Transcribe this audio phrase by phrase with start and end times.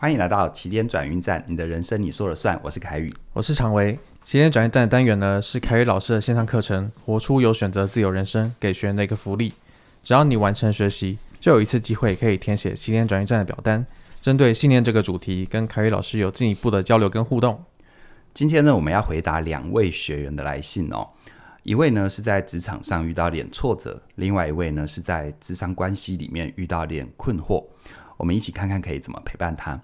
[0.00, 2.56] 欢迎来到起点转运站，你的人生你说了算。
[2.62, 3.98] 我是凯宇，我是常维。
[4.22, 9.52] 起点转运站的单元呢，是凯宇老师的线上课程，活出有选择自由人生，给学员的一个福利。
[10.00, 13.84] 只要你完成学习，就有一次机会可以填写起点转运站的表单，
[14.20, 17.60] 针对信念这个主题，跟凯宇老师有进一步的交流跟互动。
[18.32, 21.08] 今天呢，我们要回答两位学员的来信哦。
[21.64, 27.64] 一位呢是在职场上遇到点挫折，另外一位呢是在职场关系里面遇到点困惑。
[28.18, 29.80] 我们一起看看可以怎么陪伴他。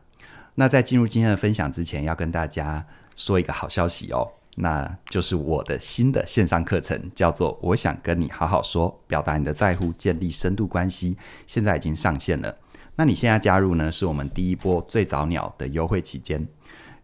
[0.56, 11.16] 那在进入今天的分享之前，要跟大家说一个好消息哦，那就是我的新的线上课程，叫做《我想跟你好好说》，表达你的在乎，建立深度关系，
[11.46, 12.56] 现在已经上线了。
[12.96, 16.46] 那你现在加入呢，是我们第一波最早鸟的优惠期间。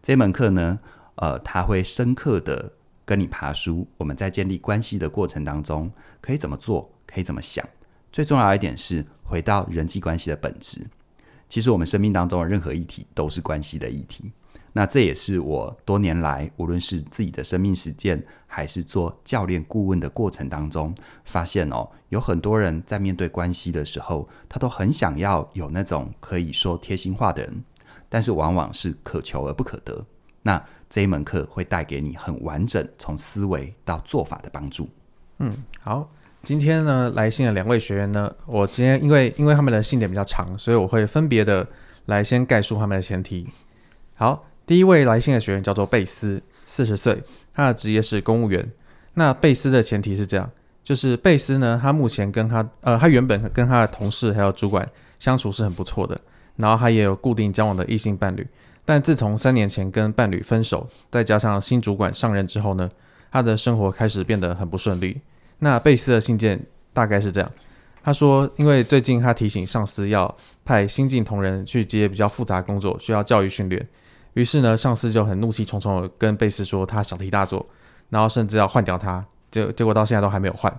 [0.01, 0.79] 这门课呢，
[1.15, 2.71] 呃，它会深刻的
[3.03, 5.91] 跟你爬书，我们在建立关系的过程当中，
[6.21, 7.67] 可以怎么做，可以怎么想。
[8.13, 10.87] 最重要一点是回到人际关系的本质。
[11.51, 14.31] 其实我们生命当中的任何议题都是关系的议题，
[14.71, 27.61] 那这也是我多年来无论是自己的生命实践，还是做教练顾问的过程当中，发现哦，有很多人在面对关系的时候，他都很想要有那种可以说贴心话的人，
[28.07, 30.05] 但是往往是可求而不可得。
[30.43, 34.87] 那这一门课会带给你很完整从思维到做法的帮助。
[35.39, 36.09] 嗯，好。
[36.43, 41.65] 今天呢，来信的两位学员呢，我今天因为因为他们的信点比较长，所以我会分别的
[42.07, 43.47] 来先概述他们的前提。
[44.15, 47.21] 好，第一位来信的学员叫做贝斯，四十岁，
[47.53, 48.67] 他的职业是公务员。
[49.13, 50.49] 那贝斯的前提是这样，
[50.83, 54.89] 就是贝斯呢，他目前跟他呃，他原本跟他的同事还有主管
[55.19, 56.19] 相处是很不错的，
[56.55, 58.45] 然后他也有固定交往的异性伴侣。
[58.83, 62.89] 但自从三年前跟伴侣分手，再加上新主管上任之后呢，
[63.31, 65.21] 他的生活开始变得很不顺利。
[65.63, 66.59] 那贝斯的信件
[66.91, 67.51] 大概是这样，
[68.03, 73.85] 他说，因为最近他提醒上司要派新进同仁去接比较复杂工作，需要教育训练，
[74.33, 77.63] 于是呢，上司就很怒气冲冲的跟贝斯说他小题大做，
[78.09, 80.73] 然后甚至要换掉他，结结果到现在都还没有换。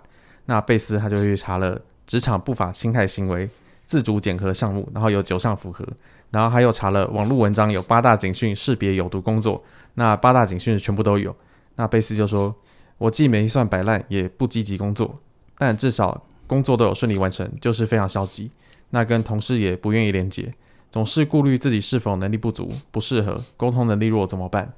[0.46, 3.48] 那贝斯他就去查了职场不法侵害行为
[3.86, 5.86] 自主检核项目，然后有九项符合，
[6.30, 9.62] 然后还有查了网络文章有八大警讯识别有毒工作，
[9.94, 11.32] 那八大警讯全部都有。
[11.76, 12.52] 那贝斯就说。
[13.02, 15.12] 我既没算摆烂，也不积极工作，
[15.58, 18.48] 但至少工作都有顺利完成，就是非常消极。
[18.90, 20.48] 那跟同事也不愿意连接，
[20.88, 24.72] 总是顾虑自己是否能力不足、不适合，沟通能力弱怎么办？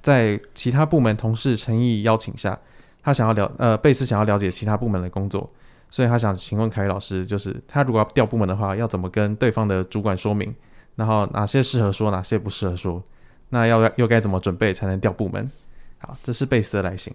[0.00, 2.58] 在其他部门同事诚意邀请下，
[3.02, 5.46] 他想要了呃贝斯想要了解其他部门的工作，
[5.90, 10.54] 所以他想请问凯宇老师，就是他如果要调部门的话，要怎么跟对方的主管说明？
[10.96, 13.02] 然后哪些适合说，哪些不适合说？
[13.50, 15.50] 那要又该怎么准备才能调部门？
[15.98, 17.12] 好，这是贝斯的来信。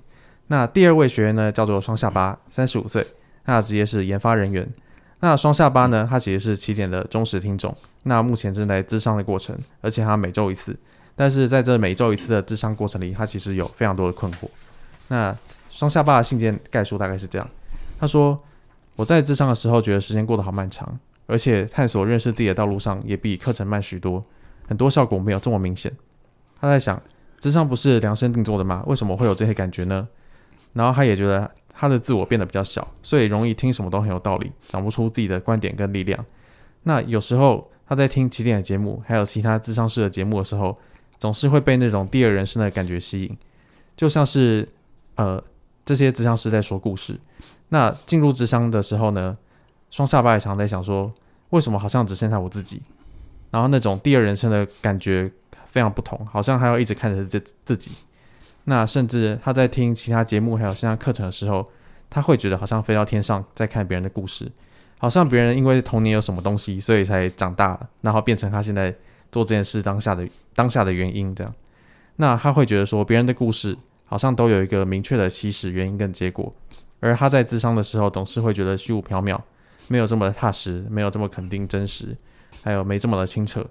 [0.48, 3.06] 那第二位学员呢，叫做双下巴，三十五岁，
[3.44, 4.68] 他的职业是研发人员。
[5.22, 7.76] 那双下巴呢，他其实是起点的忠实听众。
[8.04, 10.78] 那目前正在智商的过程，而且他每周一次。
[11.16, 14.48] 但是在这每周一次的智商过程里，他其实有非常多的困惑。
[15.08, 15.36] 那
[15.70, 17.50] 双下巴的信件概述大概是这样：
[17.98, 18.40] 他说，
[18.96, 24.22] 我在智商的时候觉得时间过得好漫长，而且探索认识自己的道路上也比课程慢许多，
[24.68, 25.92] 很多效果没有这么明显。
[26.60, 27.02] 他在想，
[27.40, 28.84] 智商不是量身定做的吗？
[28.86, 30.08] 为什么会有这些感觉呢？
[30.76, 36.24] 然后他也觉得他的自我变得比较小，所以容易听什么都很有道理，讲不出自己的观点跟力量。
[36.84, 40.78] 那有时候他在听起点的节目，还有其他智商师的节目的时候，
[41.18, 43.38] 总是会被那种第二人生的感觉吸引，
[43.98, 44.68] 就像是
[45.16, 45.44] 呃
[45.84, 47.20] 这些智商师在说故事。
[47.70, 49.36] 那进入智商的时候呢，
[49.90, 51.10] 双下巴也常在想说，
[51.50, 52.82] 为什么好像只剩下我自己？
[53.50, 55.32] 然后那种第二人生的感觉
[55.68, 57.92] 非常不同，好像还要一直看着自自己。
[58.66, 61.66] 那甚至他在听其他节目还有线上课程的时候，
[62.10, 64.52] 他会觉得好像飞到天上在看别人的故事，
[64.98, 68.94] 好像别人因为童年有什么东西，所以才长大了，然后变成他现在
[69.32, 71.54] 做这件事当下的当下的原因这样。
[72.16, 76.52] 那他会觉得说别人的故事好像都有一个明确的起始原因跟结果，
[77.02, 79.40] 而他在智商的时候总是会觉得虚无缥缈，
[79.88, 82.16] 没有这么的踏实，没有这么肯定真实，
[82.64, 83.64] 还有没这么的清澈。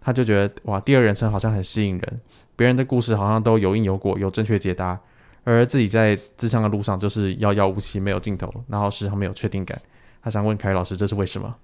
[0.00, 2.16] 他就觉得哇，第二人称好像很吸引人。
[2.56, 4.98] 别人的故事好像都有因有果，有正确解答，
[5.44, 9.80] 而自己在咨商的路上就是遥遥无期，没有尽头，然后时常没有确定感。
[10.22, 11.54] 他想问凯宇老师，这是为什么？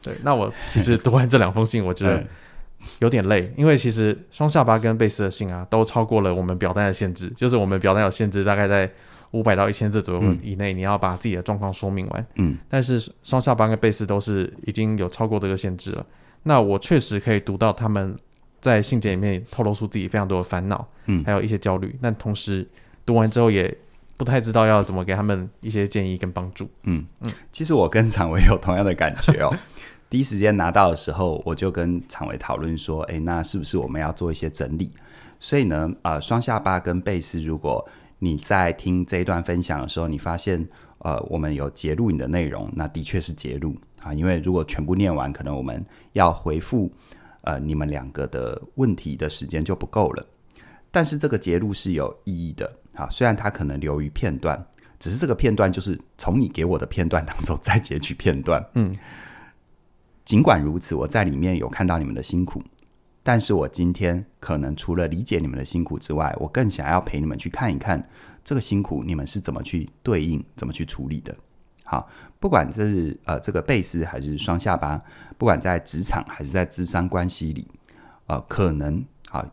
[0.00, 2.24] 对，那我其实读完这两封信，我觉得
[3.00, 8.88] 有点累，因为其实双下巴跟贝斯的信啊，都超过了我们表单的限制，就是我们表单有限制，大概在
[9.32, 12.26] 五百到一千字左右以内，你要把自己的状况说明完。
[12.36, 16.06] 嗯，但是双下巴跟贝斯都是已经有超过这个限制了。
[16.44, 18.16] 那我确实可以读到他们。
[18.60, 22.66] 在信件里面透露出自己非常多的烦恼，嗯，还有一些焦虑，但同时
[23.04, 23.72] 读完之后也
[24.16, 27.04] 不太知道要怎么给他们一些建议跟帮助，嗯。
[27.20, 27.32] 嗯。
[27.52, 29.54] 其实我跟常伟有同样的感觉哦，
[30.08, 34.90] 第一时间拿到的时候，我就跟常伟讨论说：“诶，那是不是我们要做一些整理？”
[35.38, 37.86] 所以呢，呃，双下巴跟贝斯，如果
[38.20, 40.66] 你在听这一段分享的时候，你发现
[40.98, 43.76] 呃，我们有截录你的内容，那的确是截录。
[44.02, 46.90] 啊，因为如果全部念完，可能我们要回复
[47.46, 50.26] 呃你们两个的问题的时间就不够了。
[50.90, 54.66] 但是这个截录是有意义的啊，虽然它可能流于片段，
[54.98, 58.64] 只是这个片段就是从你给我的片段当中再截取片段。
[58.74, 58.94] 嗯，
[60.24, 62.62] 尽管如此，我在里面有看到你们的辛苦。
[63.22, 68.08] 但是我今天可能除了理解你们的辛苦之外，我更想要陪你们去看一看
[68.44, 71.36] 这个辛苦你们是怎么去对应、怎么去处理的。
[71.86, 72.06] 好，
[72.38, 75.00] 不管这是呃这个贝斯还是双下巴，
[75.38, 77.66] 不管在职场还是在智商关系里，
[78.26, 79.46] 呃，可能啊，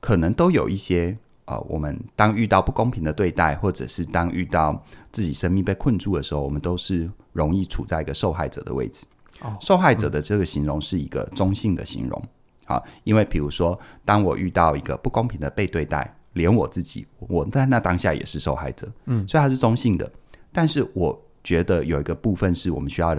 [0.00, 9.06] 可能都有一些呃，我们当遇到不公平的对待，或者是当遇到自己生命被困住的时候，我们都是容易处在一个受害者的位置。
[9.40, 12.22] 哦，受害者的这个形容是一个中性的形容。
[12.66, 20.08] 啊，因为比如说，当我遇到一个不公平的被对待，连我自己，我在那当下也是受害者，嗯，所以它是中性的。
[20.52, 23.16] 但是我觉得有一个部分是我们需要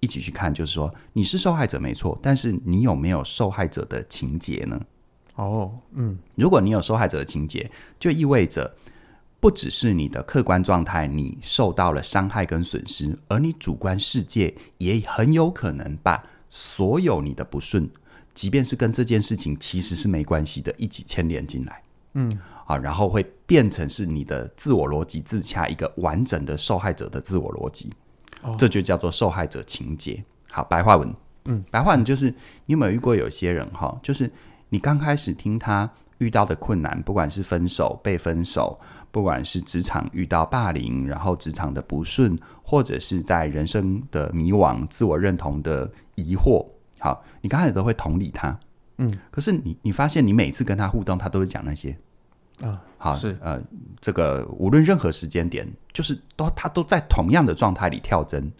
[0.00, 4.80] 一起去看，就是说你是受害者没错，但是你有没有受害者的情节呢？
[5.36, 8.74] 哦，嗯，如果你有受害者的情节，就意味着
[9.40, 17.88] 不只是你的客观状态你受到了伤害跟损失，而你主观世界也很有可能把所有你的不顺。
[18.34, 21.82] 即便是跟这件事情其实是没关系的，一起牵连进来，
[22.14, 27.90] 嗯，好，然后会变成是你的自我逻辑自洽一个完整的受害者的自我逻辑，
[28.42, 30.22] 哦，这就叫做受害者情节。
[30.50, 31.14] 好，白话文，
[31.46, 32.30] 嗯，白话文就是
[32.66, 34.30] 你有没有遇过有些人哈，就是
[34.68, 38.78] 你刚开始听他遇到的困难，不管是分手、被分手，
[39.10, 46.64] 不管是职场遇到霸凌，然后职场的不顺，或者是在人生的迷惘、自我认同的疑惑。
[46.98, 48.56] 好，你刚开始都会同理他，
[48.98, 51.96] 嗯，可是你你发现你每次跟他互动，他都会讲那些
[52.62, 53.60] 啊，好是呃，
[54.00, 58.52] 这个无论任何时间点，就是都他都在同样的状态里跳针，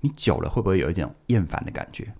[0.00, 2.12] 你久了会不会有一点厌烦的感觉？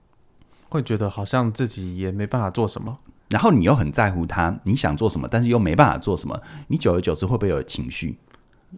[0.69, 2.99] 会觉得好像自己也没办法做什么，
[3.29, 8.19] 然后你又很在乎他，你想做什么，但是又没办法做什么，你久而久之会不会有情绪？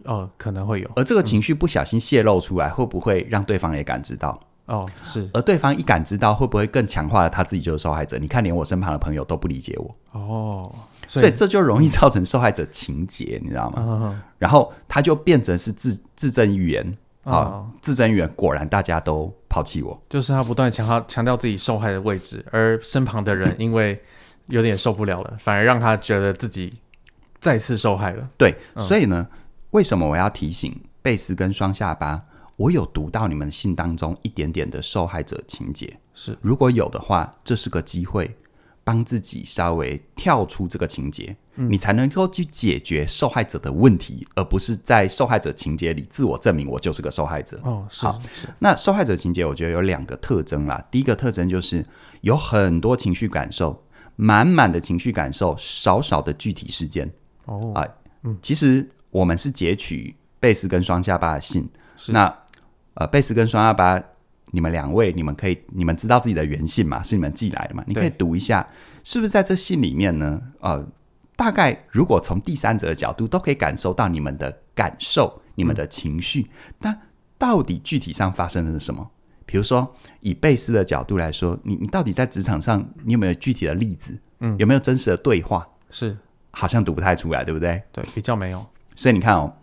[0.03, 4.37] 哦，可能会有，而这个情绪不小心泄露出来，嗯，会不会让对方也感知到？
[4.65, 8.17] 哦，是，而对方一感知到，会不会更强化了他自己就是受害者？
[8.17, 9.95] 你看，连我身旁的朋友都不理解我。
[10.11, 10.75] 哦，
[11.07, 13.83] 所以，这就容易造成受害者情节，你知道吗？
[13.85, 20.01] 嗯、然后他就变成是自自证预言啊，自证预言，果然大家都抛弃我。
[20.09, 24.01] 就是他不断强调强调自己受害的位置，而身旁的人因为
[24.47, 26.73] 有点受不了了，反而让他觉得自己
[27.39, 28.27] 再次受害了。
[28.37, 29.27] 对，嗯、所以呢，
[29.71, 32.23] 为什么我要提醒贝斯跟双下巴？
[32.57, 38.33] 我有读到你们信当中一点点的受害者情节，是如果有的话，这是个机会，
[38.85, 47.59] 帮自己稍微跳出这个情节，嗯，你才能够去解决受害者的问题，而不是在受害者情节里自我证明我就是个受害者。
[47.63, 48.47] 哦，是，好，是。
[48.59, 50.81] 那受害者情节，我觉得有两个特征啦。
[50.89, 51.85] 第一个特征就是
[52.21, 53.83] 有很多情绪感受，
[54.15, 57.11] 满满的情绪感受，少少的具体事件。
[57.45, 57.83] 哦啊，
[58.23, 61.67] 嗯，其实我们是截取贝斯跟双下巴的信，
[61.97, 62.33] 是那。
[62.97, 64.01] 呃，贝斯跟双下巴，
[64.51, 67.03] 你们两位，你们可以，你们知道自己的原信嘛？
[67.03, 67.83] 是你们寄来的嘛？
[67.87, 68.65] 你可以读一下，
[69.03, 70.41] 是不是在这信里面呢？
[70.59, 70.85] 呃，
[71.35, 76.47] 大概如果从第三者的角度，都可以感受到你们的感受、你们的情绪。
[76.79, 76.99] 那、嗯、
[77.37, 79.11] 到底具体上发生的是什么？
[79.45, 84.17] 比如说，以贝斯的角度来说，你你到底在职场上，你有没有具体的例子？
[84.39, 85.67] 嗯，有没有真实的对话？
[85.89, 86.17] 是，
[86.51, 87.81] 好像读不太出来，对不对？
[87.91, 88.65] 对，比较没有。
[88.95, 89.53] 所以你看哦。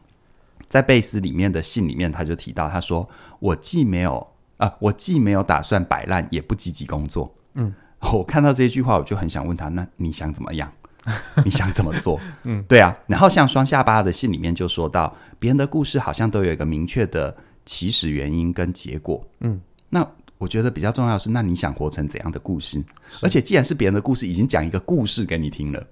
[0.69, 3.07] 在贝斯里面的信里面，他就提到，他说
[3.41, 4.27] ：“我既没有
[4.63, 7.75] 啊、呃，我既没有打算摆烂，也不积极工作。”嗯，
[8.13, 10.73] 我看到这句话，我就很想问他：“那你想怎么样？
[11.45, 12.97] 你想怎么做？”嗯，对啊。
[13.09, 19.27] 然后像双下巴的信里面就说到，别人的故事好像都有一个明确的起始原因跟结果。
[19.41, 20.07] 嗯，那
[20.39, 22.85] 我觉得比较重要的是，那你想活成怎样的故事？
[23.21, 25.85] 而且既然是别人的故事，已经讲一个故事给你听了，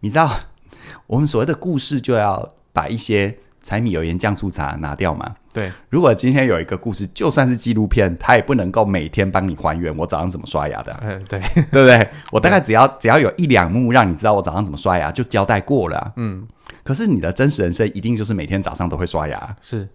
[0.00, 0.40] 你知道，
[1.06, 3.38] 我们所谓的故事就要把一些。
[3.64, 5.36] 柴米油盐酱醋茶拿掉嘛？
[5.54, 5.72] 对。
[5.88, 10.94] 如果今天有一个故事，就算是纪录片，它也不能够每天帮你还原我早上怎么刷牙的。
[11.00, 11.40] 嗯，对，
[11.72, 12.06] 对不对？
[12.32, 16.12] 我大概只要 只要有一两幕让你知道我早上怎么刷牙，就交代过了。
[16.16, 16.46] 嗯。
[16.82, 19.56] 可是你的真实人生一定就是每天早上都会刷牙。
[19.62, 19.88] 是。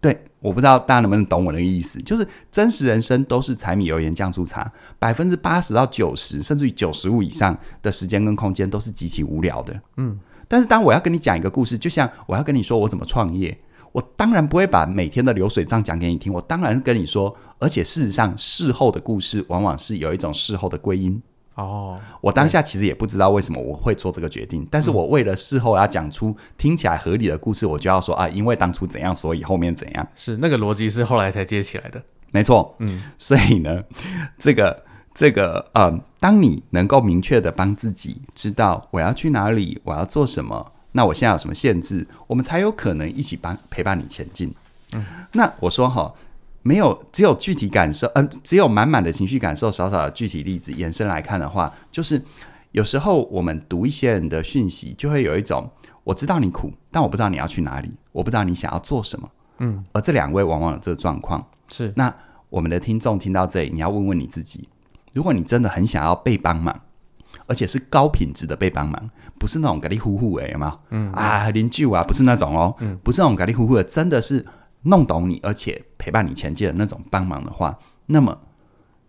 [0.00, 9.80] 对，我不知道大家能不能懂我那个意思，就是真实人生都是柴米油盐酱醋茶，百分之八十到九十，甚至于九十五以上的时间跟空间都是极其无聊的。
[9.96, 10.18] 嗯。
[10.46, 13.56] 但是当我要跟你讲一个故事，就像我要跟你说我怎么创业，
[13.94, 21.22] 我当然不会把每天的流水账讲给你听，我当然跟你说，而且事实上，事后的故事往往是有一种事后的归因。
[21.54, 30.04] 哦，我当下其实也不知道为什么我会做这个决定，但是我为了事后要讲出听起来合理的故事，我就要说啊，因为当初怎样，所以后面怎样。
[30.16, 32.02] 是那个逻辑是后来才接起来的。
[32.32, 33.80] 没错，嗯，所以呢，
[34.36, 34.82] 这个
[35.14, 44.52] 这个呃，当你能够明确的帮自己知道我要去哪里，我要做什么，那我现在有什么限制，我们才有可能一起帮陪伴你前进。
[44.92, 46.12] 嗯，那我说哈。
[46.66, 52.18] 没有，只有具体感受，嗯、呃，只有满满的情绪感受，少少的具体例子延伸来看的话，就是
[52.72, 55.70] 有时候我们读一些人的讯息，就会有一种
[56.04, 62.10] 我知道你苦，但我不知道你要去哪里，我不知道你想要做什么，嗯，而这两位往往有这个状况，是那
[62.48, 64.66] 我们的听众听到这里，你要问问你自己，
[65.12, 66.74] 如果你真的很想要被帮忙，
[67.46, 69.10] 而且是高品质的被帮忙，
[69.44, 70.80] 不是那种咖喱呼呼哎，有没有？
[70.88, 74.42] 嗯啊，邻居啊，不是那种哦，嗯，不是那种咖喱呼呼的，真的是。
[74.86, 78.38] 弄懂你，而且陪伴你前进的那种帮忙的话，那么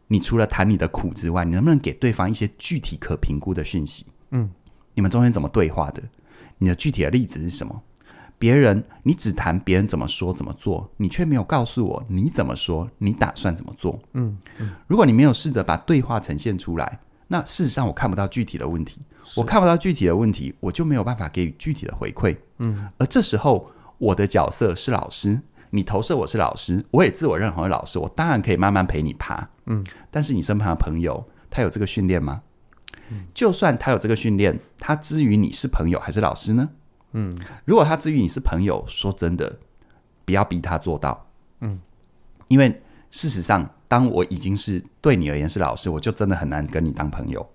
[0.08, 4.06] 你除了谈你的苦之外，你能不能给对方一些具体可评估的讯息？
[4.32, 4.50] 嗯，
[4.94, 6.02] 你们中间怎么对话的？
[6.60, 7.82] 你的具体的例子是什么？
[8.40, 14.00] 别人你只谈别人怎么说怎么做，你却没有告诉我你怎么说，你打算怎么做？
[14.14, 19.00] 嗯嗯，如果你没有试着把对话呈现出来，那事实上我看不到具体的问题，
[19.36, 22.36] 我看不到具体的问题，我就没有办法给予具体的回馈。
[22.60, 25.42] 嗯，而这时候我的角色是老师。
[25.72, 29.50] 你投射我是老师，我也自我认同为老师，我当然可以慢慢陪你爬。
[29.66, 32.44] 嗯，但是你身旁的朋友，他有这个训练吗？
[33.10, 36.70] 嗯，就算他有这个训练，他之于你是朋友还是老师呢？
[37.12, 37.30] 嗯，
[37.66, 39.60] 如果他之于你是朋友，说真的，
[40.24, 41.28] 不要逼他做到。
[41.60, 41.82] 嗯，
[42.48, 47.48] 因为事实上，当我已经是对你而言是老师，我就真的很难跟你当朋友。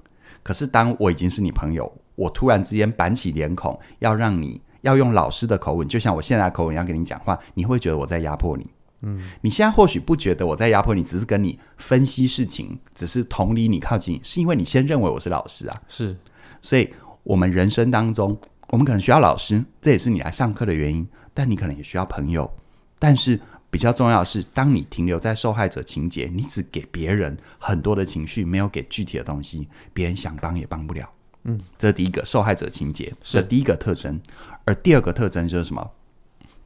[0.42, 4.60] 可是当我已经是你朋友，我突然之间板起脸孔，要让你。
[4.82, 8.66] 要用老师的口吻，就像我现在的口吻一样跟你讲话，你会觉得我在压迫你。
[9.02, 15.82] 嗯，你现在或许不觉得我在压迫你，只是跟你分析事情，只是同理你靠近你，是因为你先认为我是老师啊。
[15.86, 16.16] 是，
[16.62, 16.90] 所以
[17.22, 18.34] 我们人生当中，
[18.68, 21.06] 我们可能需要老师，这也是你来上课的原因。
[21.34, 22.50] 但你可能也需要朋友。
[22.98, 23.38] 但是
[23.70, 31.08] 比较重要的是，当你停留在受害者情节，你只给别人很多的情绪，没有给具体的东西，别人想帮也帮不了。
[31.44, 34.20] 嗯，这是第一个受害者情节的第一个特征。
[34.64, 35.90] 而第二个特征就是什么？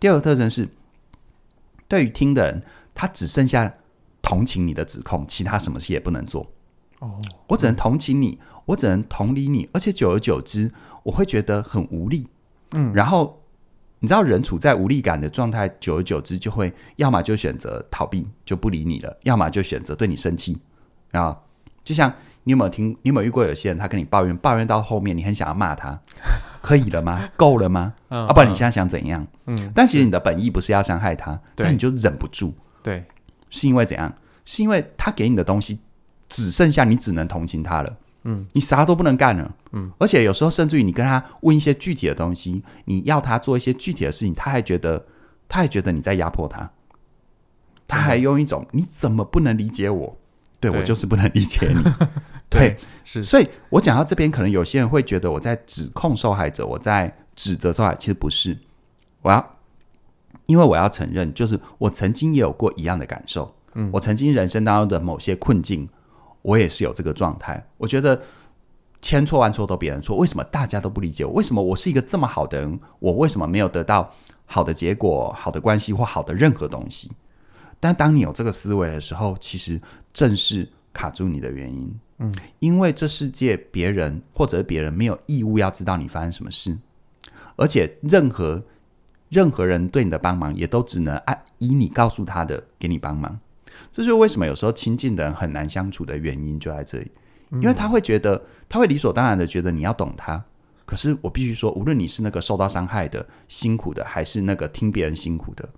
[0.01, 0.69] 第二个特征是，
[1.87, 2.63] 对于听的人，
[2.95, 3.75] 他只剩下
[4.21, 6.51] 同情你的指控，其他什么事也不能做。
[7.01, 10.73] 哦，我只能同情你，我只能同理你，而且久而久之，
[11.05, 12.27] 我会觉得很无力。
[12.73, 13.44] 嗯，然后
[14.05, 20.59] 你知道，人处在无力感的状态，久而久之就会，要么就选择逃避，就不理你了；要么就选择对你生气。
[21.13, 21.35] 啊，
[21.83, 22.13] 就像。
[22.47, 22.91] 你有没有听？
[23.01, 25.99] 你有没有遇过有些人，他跟你抱怨，抱怨到后面，你很想要骂他，
[26.61, 27.27] 可以了吗？
[27.37, 27.95] 够了吗？
[28.11, 29.27] 嗯、啊，不然你现在想怎样？
[29.47, 32.55] 嗯，但其实你的本意不是要伤害他，对但你就忍不住。
[32.83, 33.03] 对，
[33.49, 34.13] 是因为怎样？
[34.45, 35.81] 是因为他给你的东西
[36.29, 37.97] 只剩下你只能同情他了。
[38.25, 39.55] 嗯，你啥都不能干了。
[39.73, 45.07] 嗯，而且有时候甚至于你跟他问一些具体的东西，你要他做一些具体的事情，他还觉得
[45.49, 46.71] 他还觉得你在压迫他，
[47.87, 50.19] 他还用一种你怎么不能理解我？
[50.59, 51.83] 对，对我就是不能理解你。
[52.49, 58.57] 对，是，所以我讲到这边，可能有些人会觉得我在指控受害者，我在指责受害者，其实不是。
[59.23, 59.57] 我要，
[60.47, 63.55] 因为我要承认，就是我曾经也有过一样的感受。
[63.75, 65.89] 嗯，我曾经人生当中的某些困境，
[66.45, 67.67] 我也是有这个状态。
[67.79, 68.21] 我觉得
[69.01, 71.33] 千错万错都别人错，为什么大家都不理解我？
[71.33, 77.11] 为什么我是一个这么好的人，我为什么没有得到好的结果、好的关系或好的任何东西？
[77.81, 79.81] 但当你有这个思维的时候，其实
[80.13, 81.99] 正是卡住你的原因。
[82.19, 86.79] 嗯，因为这世界别人或者别人没有义务要知道你发生什么事，
[87.57, 88.63] 而且任何
[89.29, 93.39] 任何人对你的帮忙也都只能按以你告诉他的给你帮忙。
[93.93, 97.11] 这就是为什么有时候亲近的人很难相处的原因就在这里，
[97.53, 100.45] 因为他会觉得他会理所当然的觉得你要懂他。
[100.87, 105.69] 可是我必须说，无论你是那个受到伤害的辛苦的，还是那个听别人辛苦的，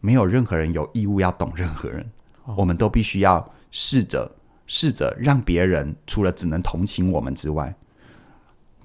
[0.00, 2.10] 没有任何人有义务要懂任何人。
[2.56, 4.32] 我们都必须要试着。
[4.68, 7.72] 试着让别人除了只能同情我们之外，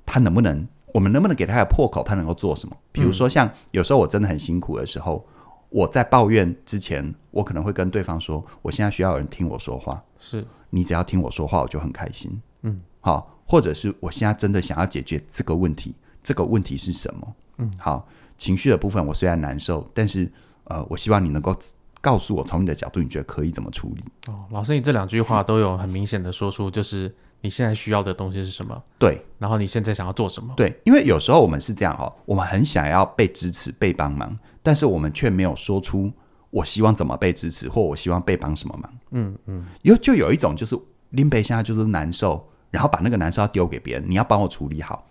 [0.06, 2.04] 他能不能，我们能不能给他个破口？
[2.04, 2.78] 他能够做什么？
[2.92, 5.28] 比如说，像有时候我真的很辛苦的时候，
[5.72, 17.36] 我在抱怨之前，我可能会跟对方说：“我现在需要有人听我说话，是你只要听我说话，我就很开心。”嗯，好，或者是我现在真的想要解决这个问题，这个问题是什么？
[17.58, 20.32] 嗯，好，情绪的部分我虽然难受，但是
[20.66, 21.58] 呃，我希望你能够。
[22.04, 24.04] 告诉我，从你的角度，你觉得可以怎么处理？
[24.26, 28.82] 哦，老师，你这两句话都有很明显的说出，就是你现在需要的东西是什么？
[28.98, 30.52] 对，然后你现在想要做什么？
[30.58, 36.12] 对，因为有时候我们是这样哦，我们很想要被支持、被帮忙，但是我们却没有说出
[36.50, 38.94] 我希望怎么被支持，或我希望被帮什么忙。
[39.12, 40.78] 嗯嗯，有就有一种就是
[41.10, 45.08] 林北现在就是难受，然后把那个难受要丢给别人，你要帮我处理好。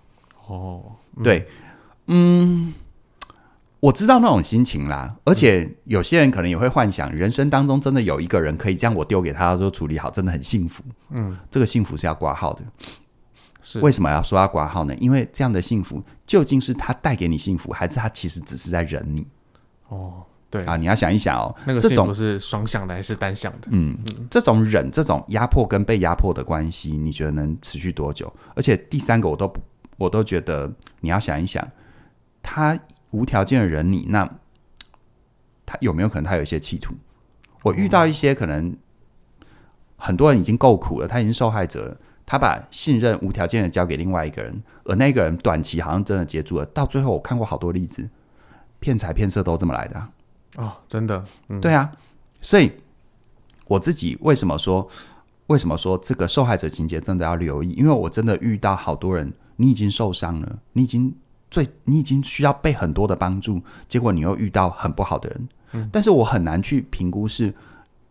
[0.46, 0.82] 哦，
[1.16, 1.48] 嗯、对，
[2.06, 2.74] 嗯。
[3.80, 10.84] 我知道那种心情啦，而且有些人可能也会幻想，人生当中真的有一个人可以将我丢给他，说处理好，真的很幸福。
[11.08, 12.62] 嗯，这个幸福是要挂号的。
[13.62, 14.94] 是为什么要说要挂号呢？
[14.96, 19.26] 因为这样的幸福究竟是他带给你幸福，还是他其实只是在忍你？
[19.90, 23.68] 哦，对啊，你要想一想哦，那个这种是双向的还是单向的？
[23.70, 28.32] 嗯，嗯，这种忍、这种压迫跟被压迫的关系，你觉得能持续多久？
[28.56, 29.60] 而且第三个，我都不，
[29.98, 31.68] 我都觉得你要想一想，
[32.42, 32.76] 他。
[33.12, 34.24] 无条件的忍你，那
[35.66, 36.94] 他有没有可能他有一些企图？
[37.64, 38.76] 我遇到一些可能
[39.96, 48.08] 很多人已经够苦了，他已经受害者了，他把信任无条件的交给另外一个人，而那个人短期好像真的接住了，到最后我看过好多例子，
[48.80, 50.10] 骗财骗色都这么来的啊。
[50.56, 51.92] 哦，真的，嗯，对啊，
[52.40, 52.72] 所以
[53.66, 54.88] 我自己为什么说
[55.46, 57.70] 为什么说这个受害者情节真的要留意？
[57.74, 61.14] 因为我真的遇到好多人，你已经受伤了，你已经。
[61.52, 67.52] 最你已经需要被很多的帮助，结果你又遇到很不好的人，嗯，但是我很难去评估是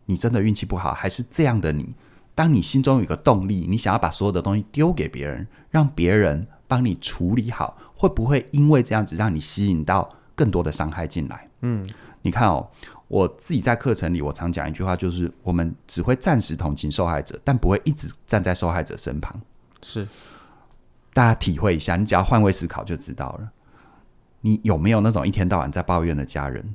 [0.07, 1.87] 你真的运气不好，还是这样的你。
[2.35, 10.09] 当你心中有一个动力，你想要把所有的东西丢给别人，让别人帮你处理好，会不会因为这样子让你吸引到
[10.39, 11.49] 更多的伤害进来？
[11.63, 11.85] 嗯，
[12.21, 12.65] 你看哦，
[13.09, 19.37] 我自己在课程里，我常讲一句话，就是我们只会暂时同情受害者，但不会一直站在受害者身旁。
[19.81, 20.07] 是。
[21.13, 23.49] 大家体会一下，你只要换位思考就知道了。
[24.39, 26.73] 你有没有那种一天到晚在抱怨的家人？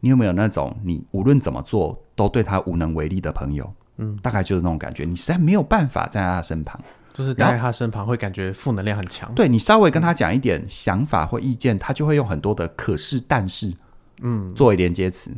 [0.00, 3.72] 你有没有那种你无论怎么做都对他无能为力的朋友？
[3.98, 5.04] 嗯，大概就是那种感觉。
[5.04, 6.82] 你实在没有办法站在他身旁，
[7.16, 9.32] 就是待在他身旁会感觉负能量很强。
[9.34, 13.72] 对，你稍微跟他讲一点想法或意见，他就会用很多的可是、但是，
[14.20, 15.32] 嗯，作为连接词。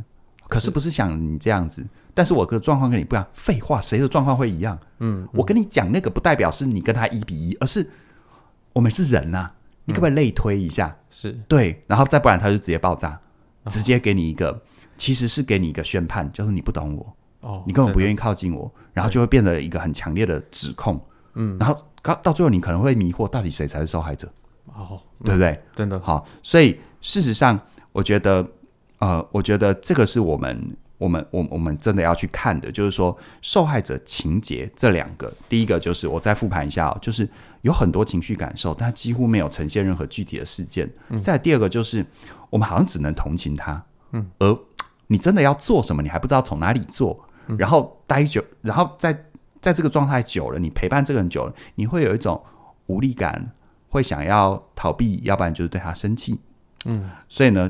[0.47, 3.27] 可是不是想你这样子，但是我的状况跟你不一样。
[3.31, 4.77] 废话，谁的状况会一样？
[4.97, 7.89] 嗯，我跟你讲那个不代表是你跟他一比一，而是。
[8.71, 9.51] 我们是人呐、啊，
[9.85, 10.87] 你可不可以类推一下？
[10.87, 13.19] 嗯、是对，然后再不然他就直接爆炸，
[13.63, 14.61] 哦、直接给你一个，
[14.95, 24.31] 其实是给你一个宣判，就是你不懂我，哦，你根本不愿意靠近我，然后就会变得一个很强烈的指控，嗯，然后到到最后你可能会迷惑，到底谁才是受害者？
[24.67, 25.49] 哦，对不对？
[25.51, 27.59] 嗯、真的好，所以事实上，
[27.91, 28.45] 我觉得，
[28.99, 30.77] 呃，我觉得这个是我们。
[30.99, 37.25] 我们我我们真的要去看的，就是说受害者情节这两个，第一个就是我再复盘一下哦，就是
[37.61, 40.91] 有很多情绪感受，但几乎没有呈现任何具体的事件。
[41.07, 42.05] 嗯、再第二个就是
[42.49, 44.59] 我们好像只能同情他，嗯，而
[45.07, 49.17] 你真的要做什么，你还不知道从哪里做，嗯、然后待久，然后在
[49.61, 52.41] 在这个状态久了，你陪伴这个人久了，你会有一种
[52.87, 53.51] 无力感，
[53.89, 56.39] 会想要逃避，要不然就是对他生气，
[56.85, 57.69] 嗯，所以呢，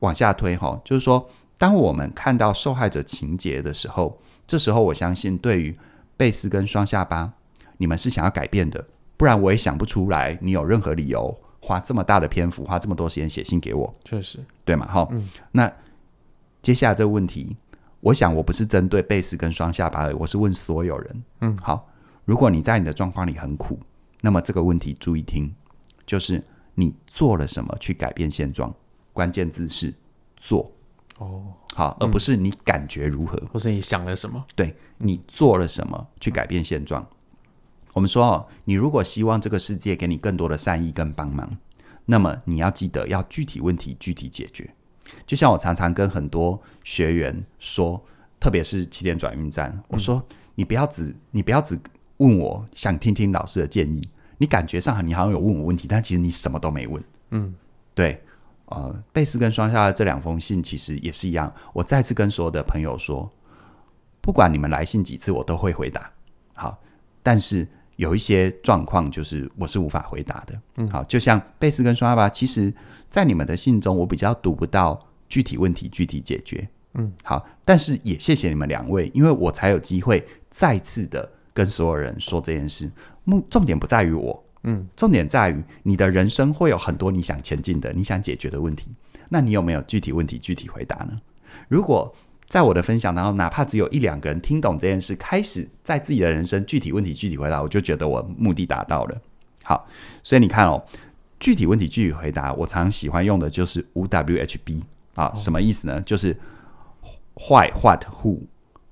[0.00, 1.28] 往下推哈、哦，就是说。
[1.60, 5.76] 当我们看到受害者情节的时候，这时候我相信，对于
[6.16, 7.32] 贝斯跟双下巴，
[7.78, 13.92] 你们是想要改变的，不然我也想不出来你有任何理由花这么大的篇幅，花这么多时间写信给我。
[14.04, 14.86] 确实，对嘛？
[14.86, 15.68] 哈，嗯，那
[16.62, 17.56] 接下来这个问题，
[18.00, 21.22] 我想我不是针对贝斯跟双下巴而已，我是问所有人。
[21.40, 21.88] 嗯，好，
[22.24, 23.78] 如果你在你的状况里很苦，
[24.20, 25.52] 那么这个问题注意听，
[26.06, 26.42] 就是
[26.74, 28.72] 你做了什么去改变现状？
[29.12, 29.92] 关键字是
[30.36, 30.70] 做。
[31.18, 34.44] 哦，好，而不是你感觉如何，或是你想了什么？
[34.54, 37.04] 对，你做了什么去改变现状？
[37.94, 41.58] 我们说哦，你如果希望这个世界给你更多的善意跟帮忙，
[42.04, 44.72] 那么你要记得要具体问题具体解决。
[45.26, 48.02] 就像我常常跟很多学员说，
[48.40, 51.78] 特别是起点转运站，我说你不要只你不要只
[52.18, 57.02] 问我想听听老师的建议，你感觉上你好像有问我问题，但其实你什么都没问。
[57.30, 57.54] 嗯，
[57.94, 58.22] 对。
[58.70, 61.50] 呃，贝斯跟双下的这两封信其实也是一样。
[61.72, 63.26] 我再次跟所有的朋友说，
[64.20, 66.10] 不管你们来信几次，我都会回答。
[66.52, 66.78] 好，
[67.22, 67.66] 但是
[67.96, 70.60] 有一些状况就是我是无法回答的。
[70.76, 72.70] 嗯，好，就像贝斯跟双下巴，其实，
[73.10, 76.68] 在你们的信中，我比较读不到具体问题具体解决。
[76.94, 82.90] 嗯，好，但是也谢谢你们两位，因为我才有机会再次的跟所有人说这件事。
[83.24, 84.44] 目重点不在于我。
[84.64, 88.90] 嗯，重点在于你的人生会有很多你想前进的、你想解决的问题。
[89.28, 91.12] 那你有没有具体问题具体回答呢？
[91.68, 92.12] 如果
[92.48, 99.20] 在我的分享当中，哪怕只有一两个人听懂这件事，开始在自己的人生具体问题具体回答，我就觉得我目的达到了。
[99.62, 99.86] 好，
[100.22, 100.82] 所以你看哦，
[101.40, 106.00] 具体问题具体回答，我常喜欢用的就是五 W H B 啊，什么意思呢？
[106.02, 106.36] 就是
[107.34, 108.40] Why、What、Who、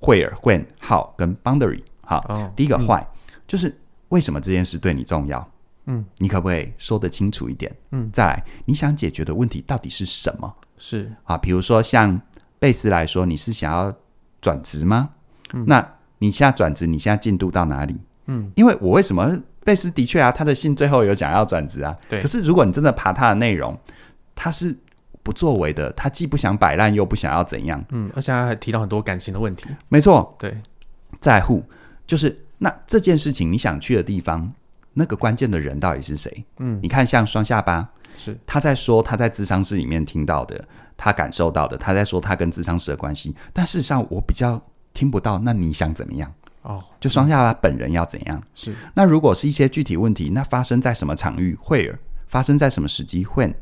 [0.00, 1.82] Where、When、How 跟 Boundary。
[2.02, 3.04] 好，第一个 Why
[3.46, 3.76] 就是。
[4.10, 5.50] 为什么这件事对你重要？
[5.86, 7.74] 嗯，你可不可以说得清楚一点？
[7.90, 10.54] 嗯，再来，你想解决的问题到底是什么？
[10.78, 12.20] 是啊，比如说像
[12.60, 13.92] 贝斯来说，你是想要
[14.40, 15.10] 转职吗？
[15.54, 15.84] 嗯，那
[16.18, 17.96] 你现在转职，你现在进度到哪里？
[18.26, 22.22] 嗯，因为我为什么贝斯的确啊，他的信最后有想要转职啊，对。
[22.22, 23.76] 可是如果你真的爬他的内容，
[24.36, 24.74] 他是
[25.24, 27.84] 不作为的，他既不想摆烂，又不想要怎样？
[27.90, 29.66] 嗯，而且他还提到很多感情的问题。
[29.88, 30.56] 没错，对，
[31.20, 31.64] 在乎
[32.06, 34.50] 就是那这件事情，你想去的地方。
[34.98, 36.44] 那个关键的人到底是谁？
[36.56, 40.58] 嗯，你看，像双下巴，是他在说他在智商室里面听到的，
[40.96, 43.36] 他感受到的，他在说他跟智商室的关系。
[43.52, 44.58] 但事实上，我比较
[44.94, 45.38] 听不到。
[45.40, 46.32] 那你想怎么样？
[46.66, 48.42] 哦，就双下巴本人要怎样？
[48.54, 48.74] 是。
[48.94, 51.96] 那如果是一些具体问题，那发生在什么场域？Where？
[52.28, 53.54] 发生在什么时机？When？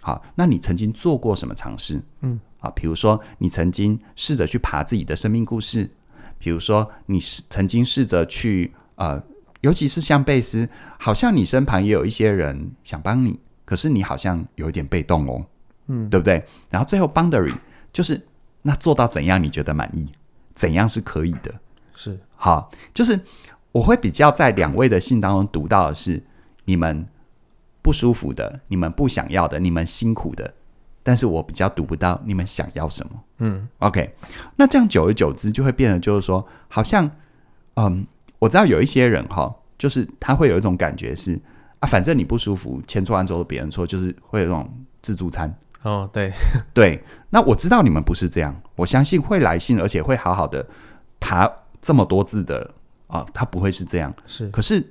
[0.00, 2.00] 好，那你曾经做过什么尝试？
[2.20, 5.90] 嗯，啊，比如说你曾经试着去爬自己的生命故事，
[6.38, 9.22] 比如说你是曾经试着去呃。
[9.60, 15.46] 尤其是像贝斯，好像你身旁也有一些人想帮你，可是你好像有一点被动哦，
[15.86, 16.44] 嗯，对不对？
[16.68, 17.54] 然后最后 boundary
[17.90, 18.20] 就是
[18.60, 20.06] 那做到怎样你觉得满意，
[20.54, 21.50] 怎样是可以的，
[21.96, 23.18] 是好，就是
[23.72, 26.22] 我会比较在两位的信当中读到的是
[26.66, 27.06] 你们
[27.80, 30.52] 不舒服的，你们不想要的，你们辛苦的，
[31.02, 34.14] 但是我比较读不到你们想要什么，嗯，OK，
[34.56, 37.10] 那这样久而久之就会变得就是说，好像
[37.76, 38.06] 嗯。
[38.40, 41.40] 我知道有一些人哈，就是他会有一种感觉是
[41.78, 45.50] 啊，反正你不舒服，千错万错都别人错，就是会有这种自助餐。
[45.80, 46.30] 哦，对
[46.74, 47.02] 对。
[47.30, 50.66] 那我知道你们不是这样，我相信会来信，而且会好好的
[51.18, 51.50] 爬
[51.84, 52.68] 这么多字的
[53.08, 54.12] 啊，他不会是这样。
[54.26, 54.48] 是。
[54.48, 54.82] 可是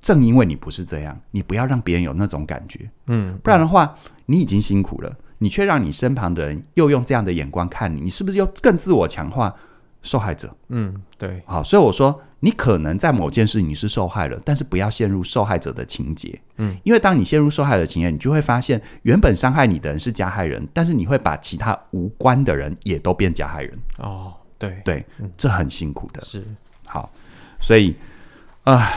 [0.00, 2.88] 正因为你不是这样，你不要让别人有那种感觉。
[3.08, 3.36] 嗯。
[3.42, 9.52] 不然的话，你已经辛苦了，你却让你身旁的人又用这样的眼光看你，你是不是又更自我强化
[10.02, 10.54] 受害者？
[10.68, 11.42] 嗯，对。
[11.44, 12.22] 好，所以我说。
[12.42, 16.40] 你可能在某件事你是受害了，但是不要陷入受害者的情节。
[16.56, 23.78] 嗯，因为当你陷入受害者的情节，你就会发现原本伤害你的人是加害人，但是你会把其他无关的人也都变加害人。
[23.98, 26.20] 哦，对对，嗯，这很辛苦的。
[26.22, 26.44] 是，
[26.86, 27.10] 好，
[27.60, 27.96] 所以
[28.62, 28.92] 啊，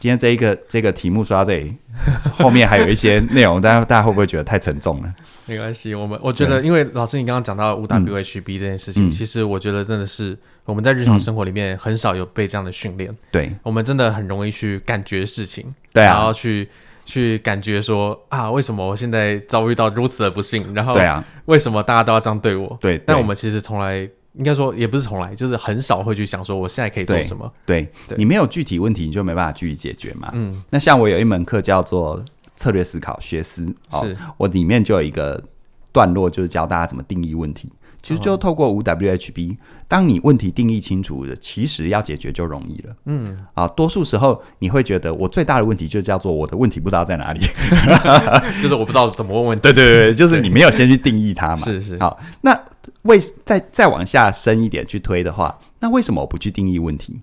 [0.00, 1.74] 今天这一个这个题目说到这里，
[2.38, 5.14] 后面还有一些内容，大家大家会不会觉得太沉重了？
[5.46, 13.10] 没关系，我们我觉得，因为老师你刚刚讲到五 WHB 这件事情，嗯，其实我觉得真的是我们在日常生活里面很少有被这样的训练。
[13.30, 16.68] 对，我们真的很容易去感觉事情，对啊，然后去
[17.06, 20.74] 去感觉说啊，为什么我现在遭遇到如此的不幸？
[20.74, 22.76] 然后对啊，为什么大家都要这样对我？
[22.78, 24.06] 对，对，但我们其实从来
[24.38, 27.52] 应该说也不是从来，就是很少会去想说我现在可以做什么。
[27.66, 30.30] 对，你没有具体问题，你就没办法具体解决嘛。
[30.32, 32.24] 嗯，那像我有一门课叫做
[32.56, 35.44] 策略思考学思，哦，是我里面就有一个。
[35.90, 37.68] 段落就是教大家怎么定义问题，
[38.02, 39.56] 其实就透过五 WHB，
[39.88, 42.94] 当你问题定义清楚了，其实要解决就容易了。
[43.06, 47.40] 嗯，啊，多数时候你会觉得我最大的问题就叫做我的问题不知道在哪里，
[48.62, 49.62] 就是我不知道怎么问问题。
[49.62, 51.62] 对对对，就是你没有先去定义它嘛。
[51.64, 51.98] 是是。
[51.98, 52.56] 好，那
[53.02, 57.20] 为再再往下深一点去推的话，那为什么我不去定义问题？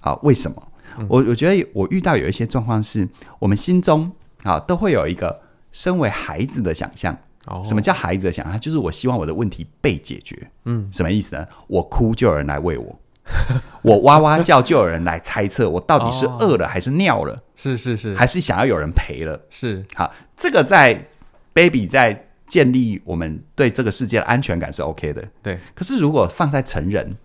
[0.00, 0.62] 好，为什么？
[0.98, 3.08] 嗯、我我觉得我遇到有一些状况是，
[3.38, 4.10] 我们心中
[4.42, 7.16] 啊都会有一个身为孩子的想象。
[7.64, 8.60] 什么叫孩子的想象？
[8.60, 10.50] 就是我希望我的问题被解决。
[10.66, 11.46] 嗯，什么意思呢？
[11.66, 13.00] 我哭就有人来喂我，
[13.80, 17.42] 我哇哇叫就有人来猜测我到底是饿了还是尿了。
[17.56, 19.40] 是是是，还是想要有人陪了。
[19.48, 21.06] 是好，这个在
[21.54, 25.22] baby 在建立我们对这个世界的安全感是 OK 的。
[25.42, 27.16] 对，可是如果放在成人，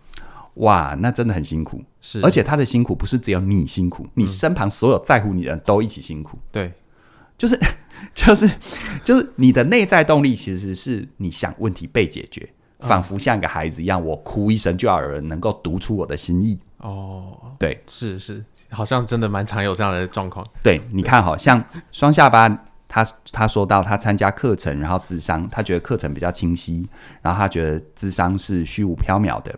[0.55, 1.81] 哇，那真的很辛苦。
[2.01, 6.37] 是，而且他的辛苦不是只有你辛苦，你身旁所有在乎你的人都一起辛苦。
[6.51, 6.73] 对，
[7.37, 7.59] 就是。
[8.13, 8.49] 就是，
[9.03, 12.47] 就是你的内在动力其实是你想问题被解决，
[12.79, 16.59] 仿佛像一个孩子一样，我哭一声就要有人能够读出我的心意。
[16.79, 20.45] 哦，对，是是，好像真的蛮常有这样的状况。
[20.61, 22.49] 对，你看，好像双下巴，
[22.93, 26.87] 他他说到他参加课程，然后智商，他觉得课程比较清晰，
[27.23, 29.57] 然后他觉得智商是虚无缥缈的。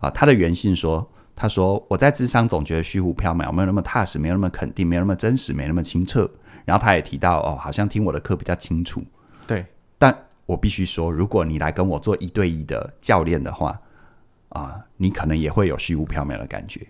[0.00, 6.28] 啊，他的原信说，他说我在智商总觉得虚无缥缈，没有那么踏实，没有那么肯定，没有那么真实，没那么清澈。
[6.64, 9.04] 然后他也提到哦，好像听我的课比较清楚。
[9.46, 9.64] 对，
[9.96, 10.12] 但
[10.44, 13.68] 我必须说，如果你来跟我做一对一的教练的话，
[14.48, 16.84] 啊、呃，你可能也会有虚无缥缈的感觉。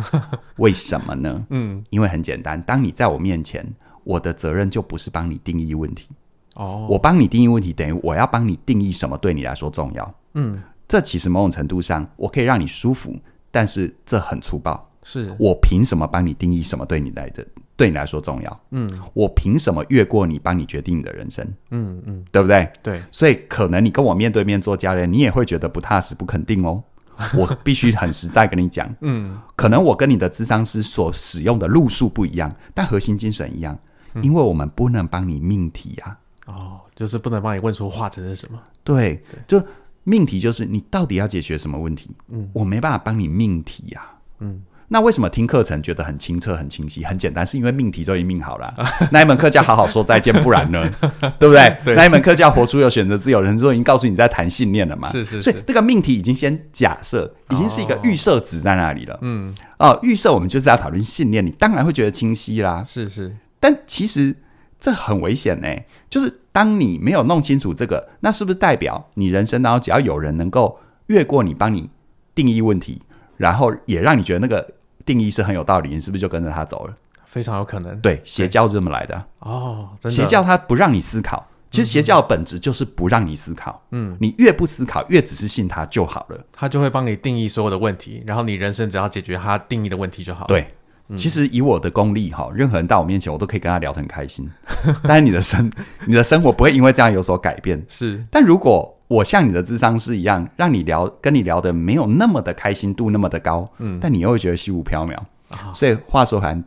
[0.56, 1.46] 为什么呢？
[1.48, 3.66] 嗯，因为很简单，当你在我面前，
[4.04, 6.08] 我的责任就不是帮你定义问题。
[6.54, 10.14] 哦，我帮你定义问题，等于我要帮你定义什么对你来说重要。
[10.34, 13.16] 嗯，这其实某种程度上，我可以让你舒服，
[13.50, 14.88] 但是这很粗暴。
[15.02, 17.44] 是我凭什么帮你定义什么对你来的？
[17.76, 21.44] 对你来说重要，嗯，我凭什么越过你，帮你决定你的人生？
[21.72, 22.70] 嗯嗯，对不对？
[22.82, 26.82] 对，所以可能你跟我面对面做家人，你也会觉得不踏实、不肯定哦。
[27.36, 33.78] 我必须很实在跟你讲，嗯，可能我跟你的智商师所使用的路数不一样，但核心精神一样，嗯、
[34.22, 36.16] 因为我们不能帮你命题啊。
[36.46, 38.58] 哦，就是不能帮你问出化成是什么？
[38.82, 39.66] 对，对就
[40.04, 42.10] 命题就是你到底要解决什么问题？
[42.28, 44.18] 嗯，我没办法帮你命题呀、啊。
[44.40, 44.62] 嗯。
[44.86, 47.44] 那为什么听课程觉得很清澈、很清晰、很简单？
[47.44, 48.72] 是因为命题就已经命好了。
[49.10, 50.88] 那一门课叫好好说再见，不然呢？
[51.40, 51.76] 对不对？
[51.82, 55.08] 对，那一门课叫活出有选择自由人，就已经告诉你在谈信念了嘛。
[55.10, 55.42] 是是是。
[55.42, 59.18] 所以这个命题已经先假设，已经是一个预设值在那里了。
[59.22, 59.54] 嗯。
[59.78, 62.84] 哦，预设我们就是要讨论信念，你当然会觉得清晰啦。
[62.86, 63.34] 是是。
[63.64, 64.36] 但其实
[64.78, 65.68] 这很危险呢。
[66.10, 71.88] 就是当你没有弄清楚这个，那是不是代表你人生当中只要有人能够越过你，帮你
[72.34, 73.00] 定义问题？
[73.38, 74.74] 然后也让你觉得那个
[75.06, 76.94] 定义是很有道理，你是不是就跟着他走了？
[77.24, 77.98] 非常有可能。
[78.00, 79.88] 对，邪教是这么来的哦。
[80.10, 83.82] 邪教它不让你思考，其实邪教的本质就是不让你思考。
[83.90, 86.44] 嗯，你越不思考，越只是信他就好了。
[86.52, 90.46] 他就会帮你定义所有的问题，然后你人生只要解决他定义的问题就好了。
[90.46, 90.74] 对，嗯、
[91.16, 94.50] 其实以我的功力哈，任何人到我面前，我都可以跟他聊得很开心。
[95.04, 95.70] 但是你的生，
[96.06, 97.84] 你的生活不会因为这样有所改变。
[97.88, 105.14] 是，但如果我像你的智商师一样，让你聊，跟你聊的没有那么的开心度那么的高，嗯，但你又会觉得虚无缥缈，
[105.50, 106.64] 哦、所以话说回来，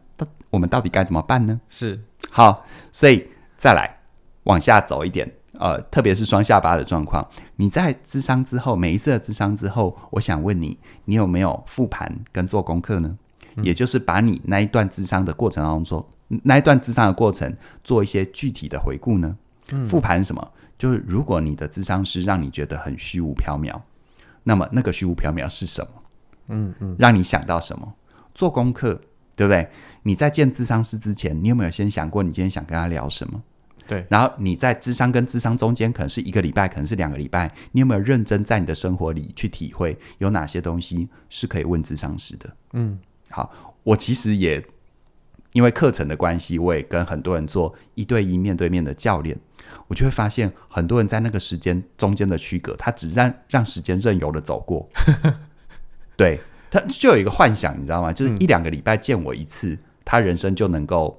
[0.52, 1.60] 我们到底该怎么办呢？
[1.68, 3.98] 是好，所以再来
[4.44, 13.18] 往下走一点，呃，特别是双下巴的状况，你在智商之后，每一次的智商之后，我想问你，你有没有复盘跟做功课呢？
[13.58, 16.10] 嗯、也就是把你那一段智商的过程当中做，
[16.44, 19.36] 那一段智商的过程做一些具体的回顾呢？
[19.72, 20.52] 嗯、复盘什么？
[20.78, 23.78] 就是如果你的智商是让你觉得很虚无缥缈，
[24.44, 25.92] 那么那个虚无缥缈是什么？
[26.50, 27.94] 嗯嗯，让你想到什么？
[28.34, 29.02] 做功课，
[29.36, 29.68] 对不对？
[30.04, 33.42] 你在见智商师之前，你有没有先想过你今天想跟他聊什么？
[33.88, 34.06] 对。
[34.10, 42.56] 然后你在智商跟智商中间，可能是一个礼拜，可能是两个礼拜，你有没有认真在你的生活里去体会有哪些东西是可以问智商师的？
[42.74, 42.98] 嗯，
[43.30, 43.52] 好，
[43.84, 44.64] 我其实也
[45.54, 49.38] 因为课程的关系，我也跟很多人做一对一面对面的教练。
[49.88, 54.88] 我就会发现，很多人在那个时间中间的区隔，他只让让时间任由的走过。
[56.18, 58.12] 对，他就有一个幻想，你知道吗？
[58.12, 61.18] 就是一两个礼拜见我一次，嗯、他人生就能够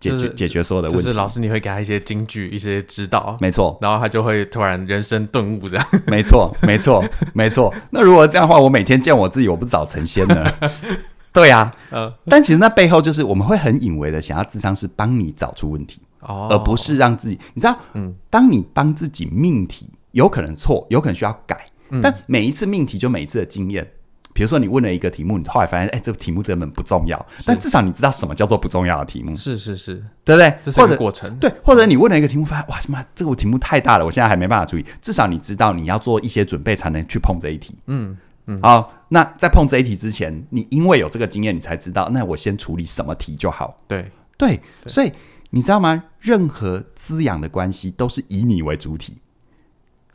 [0.00, 1.04] 解决、就是、解决所有的问题。
[1.04, 3.76] 就是老师，你会给他一些金句、一些指导，没错。
[3.82, 5.86] 然后他就会突然人生顿悟，这样。
[6.06, 7.74] 没错，没错，没错。
[7.90, 10.50] 那如果这样的话，我每天见我自己，我不早成仙呢？
[11.34, 12.14] 对呀、啊，嗯。
[12.30, 16.00] 但其实那背后就是我们会很隐微的想要智商是帮你找出问题。
[16.20, 23.86] 哦，而不是让自己，你知道，嗯，当你帮自己命题，有可能错，有可能需要改，嗯，但每一次命题就每一次的经验。
[24.32, 29.36] 比如说，你问了一个题目，你后来发现，哎，这个题目根本不重要，但至少你知道什么叫做不重要的题目。
[29.36, 30.52] 是是是，对不对？
[30.60, 31.36] 这是一个过程。
[31.36, 34.84] 对，或者你问了一个题目，发现哇，什么这个题目太大了，我现在还没办法处理。
[35.00, 37.76] 至少你知道你要做一些准备，才能去碰这一题。
[37.86, 38.16] 嗯
[38.46, 38.58] 嗯。
[38.60, 43.76] 好，那在碰这一题之前，你因为有这个经验，你才知道，那我先处理什么题就好。
[43.86, 45.12] 对对，所以。
[45.50, 46.02] 你知道吗？
[46.18, 49.18] 任何滋养的关系都是以你为主体。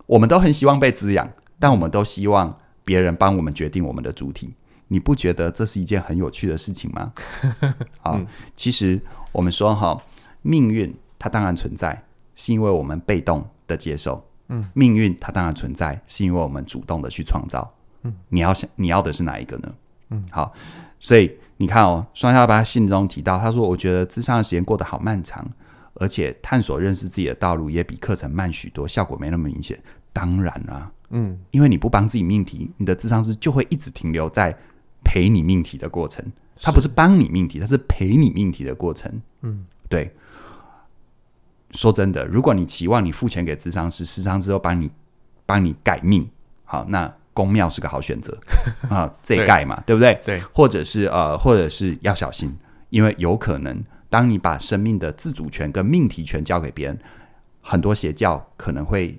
[0.06, 4.54] 我们都很希望被滋养，但我们都希望别人帮我们决定我们的主体。
[4.90, 7.14] 你不觉得这是一件很有趣的事情吗？
[8.04, 9.00] 好，嗯、其实
[9.32, 10.04] 我们说哈，
[10.42, 12.04] 命运它当然存在，
[12.36, 14.22] 是因为我们被动的接受。
[14.50, 17.74] 嗯，命运它当然存在，是因为我们主动的去创造。
[18.04, 19.74] 嗯，你要想你要的是哪一个呢？
[20.10, 20.54] 嗯，好，
[21.00, 21.32] 所以。
[21.62, 25.46] 你看哦，双下巴信中提到，他说：“我觉得智商的时间过得好漫长，
[25.96, 29.78] 而且探索认识自己的道路也比课程慢许多，效果没那么明显。
[30.14, 34.58] 当然啦、啊，嗯，因为你不帮自己命题，你的智商师就会一直停留在
[35.04, 36.26] 陪你命题的过程。
[36.62, 39.12] 他不是帮你命题，他是陪你命题的过程。
[39.42, 40.16] 嗯，对。
[41.72, 44.90] 说真的，如果你期望你付钱给智商师，智商之后帮你
[45.46, 46.26] 帮你改命，
[46.64, 48.38] 好那。”宫庙是个好选择
[48.92, 50.22] 啊，这盖嘛，对，对不对？
[50.26, 52.54] 对，或者是呃，或者是要小心，
[52.90, 57.00] 因为有可能，当你把生命的自主权跟命题权交给别人，
[57.62, 59.18] 很多邪教可能会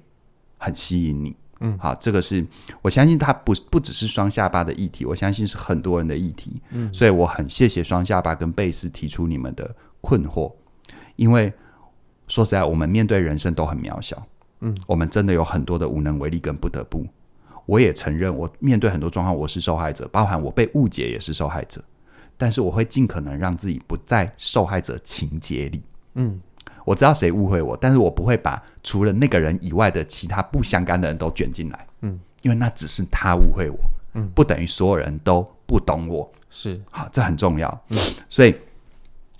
[0.58, 1.34] 很吸引你。
[1.60, 2.46] 嗯，好，这个是
[2.82, 6.60] 我相信它不不只是双下巴的议题，我相信是很多人的议题。
[6.72, 10.52] 嗯，所以我很谢谢双下巴跟贝斯提出你们的困惑，
[11.16, 11.50] 因为
[12.28, 14.22] 说实在，我们面对人生都很渺小。
[14.60, 17.06] 嗯，我们真的有很多的无能为力跟不得不。
[17.70, 21.80] 我也承认，我面对很多状况，我是受害者，包含我被误解也是受害者。
[22.36, 25.80] 但是我会尽可能让自己不在受害者情节里。
[26.14, 26.40] 嗯，
[26.84, 31.86] 我知道谁误会我，但是我不会把除了那个人以外的其他不相干的人都卷进来。
[32.00, 33.78] 嗯，因为那只是他误会我，
[34.14, 36.28] 嗯，不等于所有人都不懂我。
[36.50, 37.84] 是，好，这很重要。
[37.90, 38.52] 嗯，所以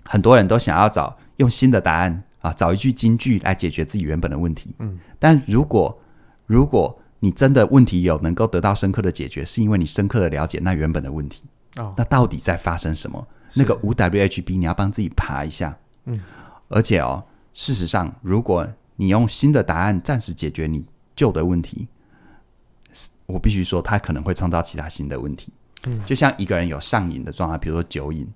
[0.04, 4.72] 很多人都想要找用新的答案啊，找一句金句来解决自己原本的问题。
[4.78, 6.00] 嗯，但如果
[6.46, 11.42] 如果你真的问题有能够得到深刻的解决，是因为你深刻的了解那原本的问题。
[11.76, 13.26] 哦，那到底在发生什么？
[13.54, 15.78] 那个五 WHB 你要帮自己爬一下。
[16.06, 16.20] 嗯，
[16.68, 21.86] 而且哦，事实上，如果你用新的答案暂时解决你旧的问题，
[23.26, 25.52] 我必须说，它可能会创造其他新的问题。
[25.84, 28.26] 嗯，就像一个人有上瘾的状态，比如说酒瘾，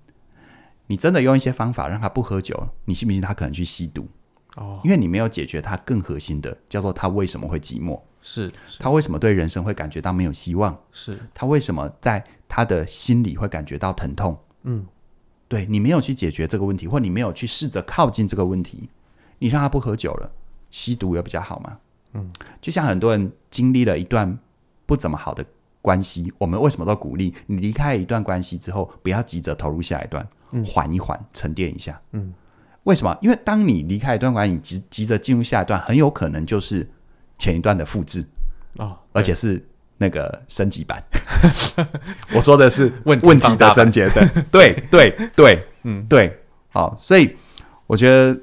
[0.87, 4.07] 你真的用一些方法让他不喝酒，你信不信他可能去吸毒？
[4.55, 7.99] 哦，因为你没有解决他更核心的，叫做他为什么会寂寞？
[8.27, 10.75] 是，他为什么对人生会感觉到没有希望？
[10.91, 14.35] 是他为什么在他的心里会感觉到疼痛？
[14.63, 14.83] 嗯，
[15.47, 18.89] 对，你没有去解决这个问题，或你没有去试着靠近这个问题，
[19.37, 20.31] 你让他不喝酒了，
[20.71, 21.77] 吸毒也比较好吗？
[22.13, 22.27] 嗯，
[22.59, 24.39] 就像很多人经历了一段
[24.87, 25.45] 不怎么好的
[25.83, 32.01] 关系，我们为什么都鼓励你离开一段关系之后，不要急着投入下一段，嗯缓一缓，沉淀一下。
[32.13, 32.33] 嗯，
[32.85, 33.15] 为什么？
[33.21, 36.89] 因为当你离开一段关系，你急急着进入下一段，很有可能就是
[37.37, 38.25] 前一段的复制
[38.77, 39.63] 哦，而且是
[39.97, 41.03] 那个升级版。
[42.33, 47.35] 我说的是 问问题的升级的，对对对，嗯，对，好，所以
[47.87, 48.33] 我觉得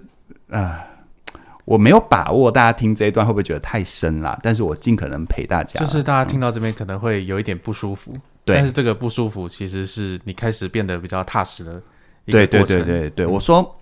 [0.49, 8.13] 啊、呃，我没有把握大家听这一段会不会觉得太深了，但是我尽可能陪大家，就是大家听到这边可能会有一点不舒服，
[8.45, 11.83] 对，但是这个不舒服其实是你开始变得比较踏实的
[12.27, 13.79] 对对对对对，嗯我说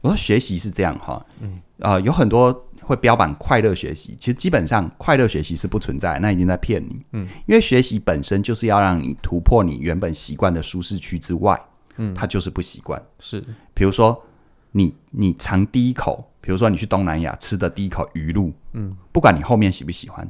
[0.00, 1.60] 我说学习是这样哈，嗯。
[1.80, 2.65] 啊、呃，有很多。
[2.86, 7.04] 会标榜快乐学习，其实基本上快乐学习是不存在，那已经在骗你。
[7.12, 11.60] 嗯，因为学习本身就是要让你突破你原本习惯的舒适区之外，
[11.96, 13.02] 嗯，它就是不习惯。
[13.18, 13.44] 是，
[13.74, 14.24] 比如说
[14.70, 20.24] 你你尝第一口，比如说你去东南亚吃的第一口鱼露，嗯，不管你后面喜不喜欢，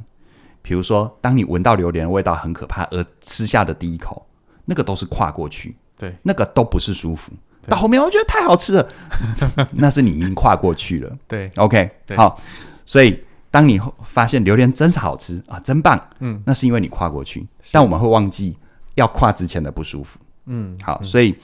[0.63, 4.25] 比如说当你闻到榴莲的味道很可怕而吃下的第一口，
[4.65, 7.31] 那个都是跨过去，对，那个都不是舒服。
[7.67, 8.87] 到后面我觉得太好吃了，
[9.73, 11.17] 那是你已经跨过去了。
[11.27, 12.39] 对，OK，对好，
[12.85, 18.55] 所以当你发现榴莲真是好吃啊，真棒，嗯，那是因为你跨过去，但我们会忘记
[18.95, 20.17] 要跨之前的不舒服。
[20.45, 21.35] 嗯，好，所以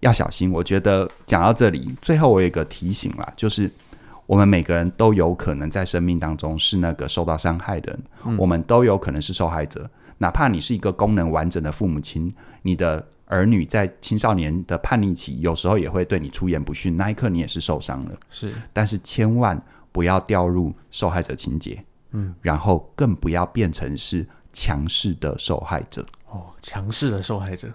[0.00, 0.52] 要小心。
[0.52, 3.70] 我觉得讲到这里，最后我有一个提醒啦，就是
[4.26, 13.06] 我们每个人都有可能在生命当中是那个受到伤害的人，嗯我们都有可能是受害者，哪怕你是一个功能完整的父母亲，你的。
[13.32, 18.10] 儿女在青少年的叛逆期，有时候也会对你出言不逊，那一刻你也是受伤了。
[18.28, 26.04] 是，但是千万不要掉入受害者情节，嗯，然后更不要变成是强势的受害者。
[26.28, 27.68] 哦，强势的受害者，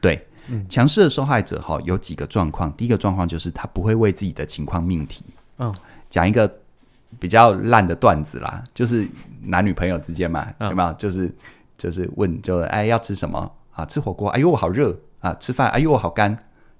[0.00, 2.72] 对，嗯，强势的受害者哈，有几个状况。
[2.72, 5.26] 第一个状况就是他不会为自己的情况命题。
[5.58, 5.74] 嗯，
[6.08, 6.50] 讲一个
[7.18, 9.06] 比较烂的段子啦，就是
[9.42, 10.90] 男女朋友之间嘛，嗯、有没有？
[10.94, 11.30] 就是
[11.76, 13.50] 就是问，就哎要吃什么？
[13.72, 15.34] 啊，吃火锅，哎呦我好热啊！
[15.34, 16.30] 吃饭，哎呦我好干，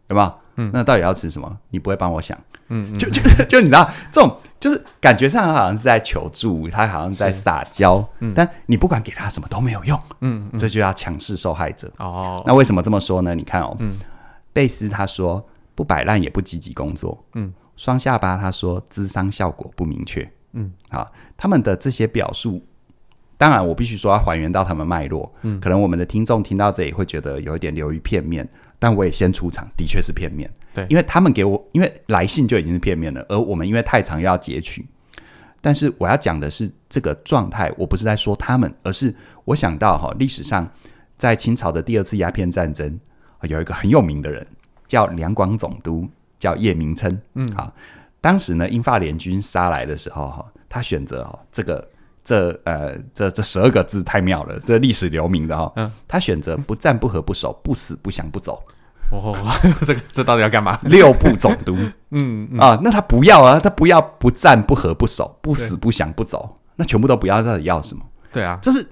[0.08, 0.34] 有没有？
[0.56, 1.58] 嗯，那到底要吃什么？
[1.70, 11.90] 你不会帮我想，嗯，就就 就你知道，这种就是感觉上他好像是在求助，他好像在撒娇，嗯，但你不管给他什么都没有用，嗯，嗯这就叫强势受害者。
[11.98, 13.34] 哦，那为什么这么说呢？
[13.34, 13.98] 你看哦，嗯，
[14.52, 15.42] 贝斯他说
[15.74, 22.62] 不摆烂也不积极工作，嗯，双下巴他说智商效果不明确，嗯，好，他们的这些表述。
[23.42, 25.28] 当然，我必须说要还原到他们脉络。
[25.42, 30.48] 嗯，可能我们的听众听到这里会觉得有一点流于片面，但我也先出场，的确是片面。
[30.72, 34.86] 对，因为他们给我，因为来信就已经是片面了，而我们因为太长要截取。
[35.60, 39.12] 但是我要讲的是这个状态，我不是在说他们，而是
[39.44, 40.70] 我想到哈，历史上
[41.18, 42.96] 在清朝的第二次鸦片战争，
[43.48, 44.46] 有一个很有名的人
[44.86, 47.20] 叫两广总督，叫叶明琛。
[47.34, 47.74] 嗯，好，
[48.20, 51.88] 当时呢，英法联军杀来的时候，哈，他选择哈这个。
[52.24, 55.72] 这呃，这这十二个字太妙了，这历史留名的哈、哦。
[55.76, 58.62] 嗯，他选择不战不和不守，不死不降不走。
[59.10, 59.36] 哦，
[59.84, 60.78] 这个这到底要干嘛？
[60.86, 61.74] 六部总督，
[62.12, 68.02] 嗯，嗯啊，那他不要啊，他不要不战不和不守，不死不降不走，那全部都不要，到底要什么？
[68.32, 68.86] 对啊，这是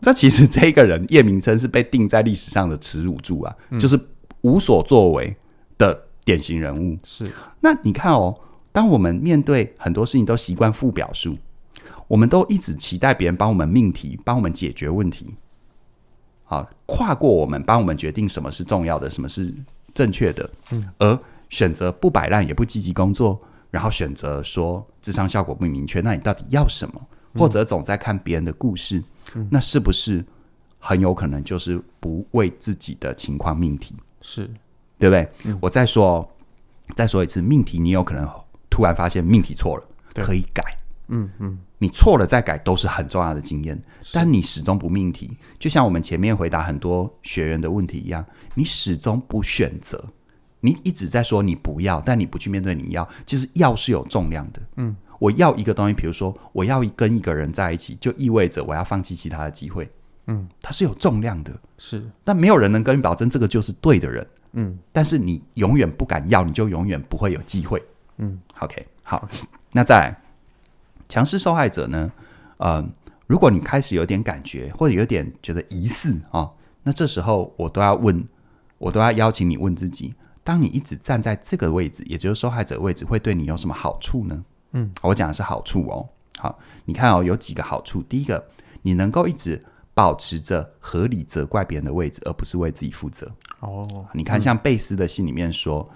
[0.00, 3.98] 这其实这个人叶明琛是被定在历史上的耻辱柱啊，嗯、就是
[4.42, 5.34] 无所作为
[5.78, 6.98] 的典型人物。
[7.04, 8.38] 是，那你看哦，
[8.72, 11.38] 当我们面对很多事情都习惯负表述。
[12.12, 15.34] 我们都一直期待别人帮我们命题，帮我们解决问题，
[16.44, 19.50] 好，跨过我们，帮我们决定什么是重要的，什么是
[19.94, 27.00] 正确的，嗯，而选择不摆烂，也不积极工作，然后选择说智商效果不明确，那你到底要什么？
[27.34, 29.02] 或者总在看别人的故事，
[29.34, 30.22] 嗯，那是不是
[30.78, 33.96] 很有可能就是不为自己的情况命题？
[34.20, 34.44] 是，
[34.98, 35.26] 对不对？
[35.44, 36.30] 嗯，我再说，
[36.94, 38.30] 再说一次，命题你有可能
[38.68, 39.84] 突然发现命题错了，
[40.16, 40.62] 可以改。
[41.08, 43.76] 嗯嗯，你错了再改都是很重要的经验，
[44.12, 48.24] 但你始终不命题，就像我们前面回答很多学员的问题一样，
[48.54, 50.00] 你始终不选择，
[50.60, 54.62] 你一直在说你不要，但你不去面对你要，其实要是有重量的。
[54.76, 59.90] 嗯，我要一个东西，比如说我要跟一个人在一起，就意味着我要放弃其他的机会。
[60.28, 64.24] 嗯，它是有重量的，是，但没有人能跟你保证这个就是对的人。
[64.52, 67.82] 嗯，但是你永远不敢要，你就永远不会有机会。
[68.18, 69.28] 嗯，OK，好，
[69.72, 70.21] 那再来，
[71.12, 72.10] 强势受害者呢？
[72.56, 72.82] 呃，
[73.26, 76.52] 如果你开始有点感觉，或者有点觉得疑似啊、哦，
[76.84, 78.26] 那这时候我都要问，
[78.78, 84.42] 我都要邀请你问自己：当你一直站在这个位置，也就是受害者位置，会对你有什么好处呢？
[84.70, 86.08] 嗯，我讲的是好处哦。
[86.38, 88.02] 好，你看哦，有几个好处。
[88.04, 88.42] 第一个，
[88.80, 93.30] 你能够一直保持着合理责怪别人的位置，而不是为自己负责。
[93.60, 95.86] 哦，你看，像贝斯的信里面说，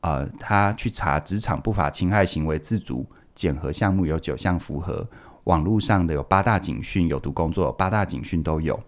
[0.00, 5.06] 嗯、呃，他去查职场不法侵害行为自主检核项目有九项符合，
[5.44, 8.78] 网络上的有八大警讯，有毒工作有八大警讯都有。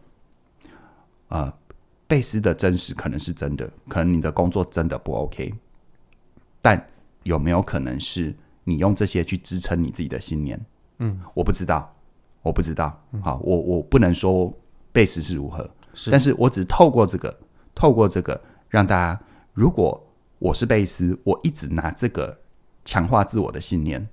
[1.29, 1.53] 呃，
[2.07, 5.53] 贝斯的真实可能是真的，可能你的工作真的不 OK，
[6.63, 6.87] 但
[7.25, 8.35] 有没有可能是
[8.65, 10.61] 你用这些去支撑你自己的信念？
[10.99, 11.95] 嗯，我不知道，
[12.43, 13.03] 我不知道。
[13.23, 14.53] 好，我我不能说
[14.93, 17.39] 贝斯是如何，是，但是我只透过这个。
[17.79, 18.41] 透过这个，
[18.71, 19.21] 让大家，
[19.53, 20.03] 如果
[20.39, 22.35] 我是贝斯，我一直拿这个
[22.87, 24.09] 强化自我的信念，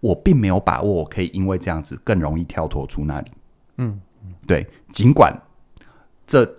[0.00, 3.30] 我并没有把握我可以因为这样子更容易跳脱出那里。
[3.76, 4.00] 嗯，
[4.46, 5.34] 对，尽管
[6.26, 6.50] 这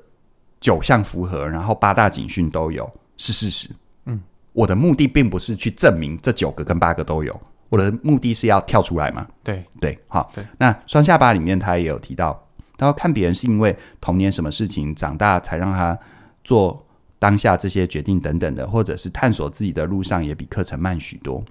[0.60, 3.70] 九项符合，然后八大警讯都有，是事实。
[4.06, 4.22] 嗯，
[4.54, 7.40] 我的目的并不是去证明这九个跟八个都有，
[7.70, 9.28] 我的目的是要跳出来嘛。
[9.44, 10.32] 对对，好。
[10.34, 12.48] 对，那双下巴里面他也有提到。
[12.78, 15.96] 然后看别人是因为童年什么事情长大才让他
[16.44, 16.84] 做
[17.20, 21.44] 当下这些决定等等的，或者是探索自己的路上也比课程慢许多。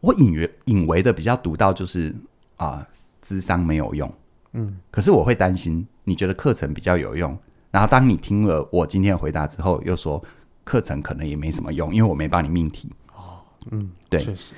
[0.00, 2.14] 我隐约隐为的比较独到就是
[2.56, 2.86] 啊，
[3.20, 4.12] 智商没有用，
[4.52, 7.36] 嗯，可是我会担心你觉得课程比较有用，
[7.70, 10.22] 然后当你听了我今天的回答之后，又说
[10.64, 12.90] 课程可能也没什么用，因为我没帮你命题。
[13.14, 13.40] 哦，
[13.70, 14.54] 嗯，对，确实，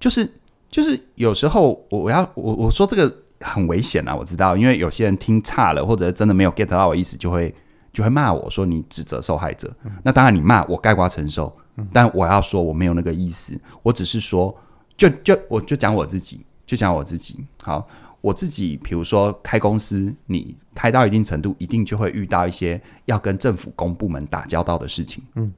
[0.00, 0.30] 就是
[0.70, 3.22] 就是有时候我我要我我说这个。
[3.40, 4.16] 很危险啊！
[4.16, 7.54] 我知道，因为有些人听差了，或者真的没有 get 到我意思，就会
[7.92, 9.70] 就会骂我说你指责受害者。
[9.84, 14.56] 嗯、那当然，你骂我概括承受，嗯、但我要说我没有那个意思，我只是说，
[14.96, 17.44] 就就我就讲我自己，就讲我自己。
[17.62, 17.86] 好，
[18.20, 25.22] 我自己，比如说开公司，你开到一定程度，一定就会遇到一些要跟政府公部门打交道的事情。
[25.34, 25.52] 嗯。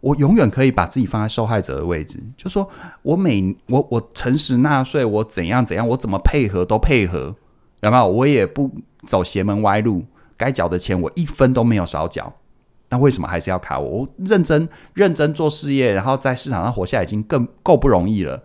[0.00, 2.68] 我永远可以把自己放在受害者的位置，就说
[3.00, 7.34] 我每我我诚实纳税，我怎样怎样，我怎么配合都配合，
[7.80, 8.06] 有没有？
[8.06, 8.70] 我也不
[9.06, 10.04] 走邪门歪路，
[10.36, 12.30] 该缴的钱我一分都没有少缴，
[12.90, 14.00] 那为什么还是要卡我？
[14.00, 18.42] 我认真认真做事业，然后在市场上活下来已经更够不容易了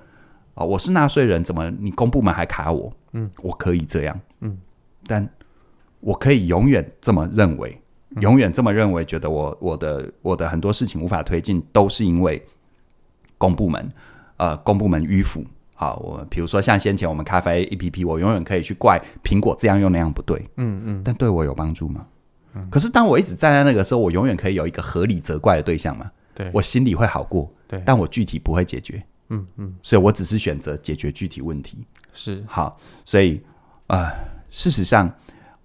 [0.60, 0.66] 啊！
[0.66, 2.91] 我是纳税人，怎么你公部门还卡我？
[3.14, 4.57] 嗯，我可以这样，嗯，
[5.07, 5.28] 但
[6.01, 7.82] 我可以永远这么认为。
[8.20, 12.43] 永远这么认为，觉得我我的我的很多事情无法推进，都是因为
[13.38, 13.89] 公部门
[14.36, 15.45] 呃公部门迂腐
[15.76, 15.93] 啊。
[15.93, 22.05] 我比如说像先前我们咖啡 APP，我永远可以去怪苹果这样又那样不对，嗯嗯，但对我有帮助吗？
[22.55, 22.68] 嗯。
[22.70, 26.12] 可是当我一直站在那个时候，我永远可以有一个合理责怪的对象嘛？
[26.34, 27.49] 对，我心里会好过。
[27.68, 29.01] 对，但我具体不会解决。
[29.30, 31.86] 嗯嗯，所以我只是选择解决具体问题。
[32.13, 33.41] 是好，所以
[33.88, 34.11] 啊，呃，
[34.49, 35.09] 事实上。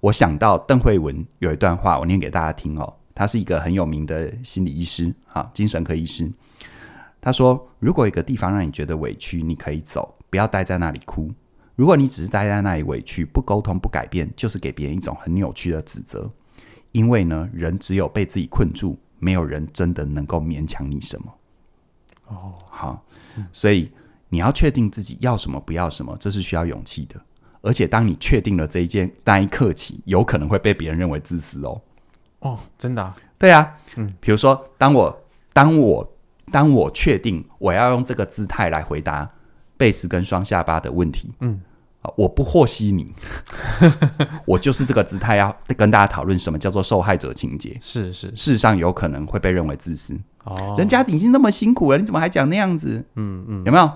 [0.01, 2.95] 我想到邓慧文有一段话，我念给大家听哦。
[3.15, 6.31] 他是一个很有名的心理医师，哈，精神科医师。
[7.23, 11.33] 他说：“如果一个地方让你觉得委屈，你可以走，不要待在那里哭。
[11.75, 16.31] 如果你只是待在那里委屈，不沟通、不改变，就是给别人一种很扭曲的指责。
[16.93, 21.35] 因为呢，人只有被自己困住，没有人真的能够勉强你什么。”
[22.29, 23.03] 哦，好，
[23.53, 23.91] 所以
[24.29, 27.21] 你要确定自己要什么，不要什么，这是需要勇气的。
[27.63, 31.81] 而且，当你确定了这一件那一刻起，有可能会被别人认为自私哦。
[32.41, 33.17] 哦，真的啊？
[33.39, 33.75] 对啊。
[33.97, 35.25] 嗯，比如说，当我
[35.55, 36.17] 当我
[36.53, 39.31] 当我确定我要用这个姿态来回答
[39.79, 41.59] 贝斯跟双下巴的问题，嗯，
[42.17, 43.15] 我不和稀泥，
[44.45, 47.79] 我就是这个姿态要跟大家讨论什么叫做受害者情节。
[47.81, 50.15] 是是，事实上有可能会被认为自私。
[50.45, 53.05] 哦，人家已经那么辛苦了，你怎么还讲那样子？
[53.17, 53.91] 嗯嗯，有没有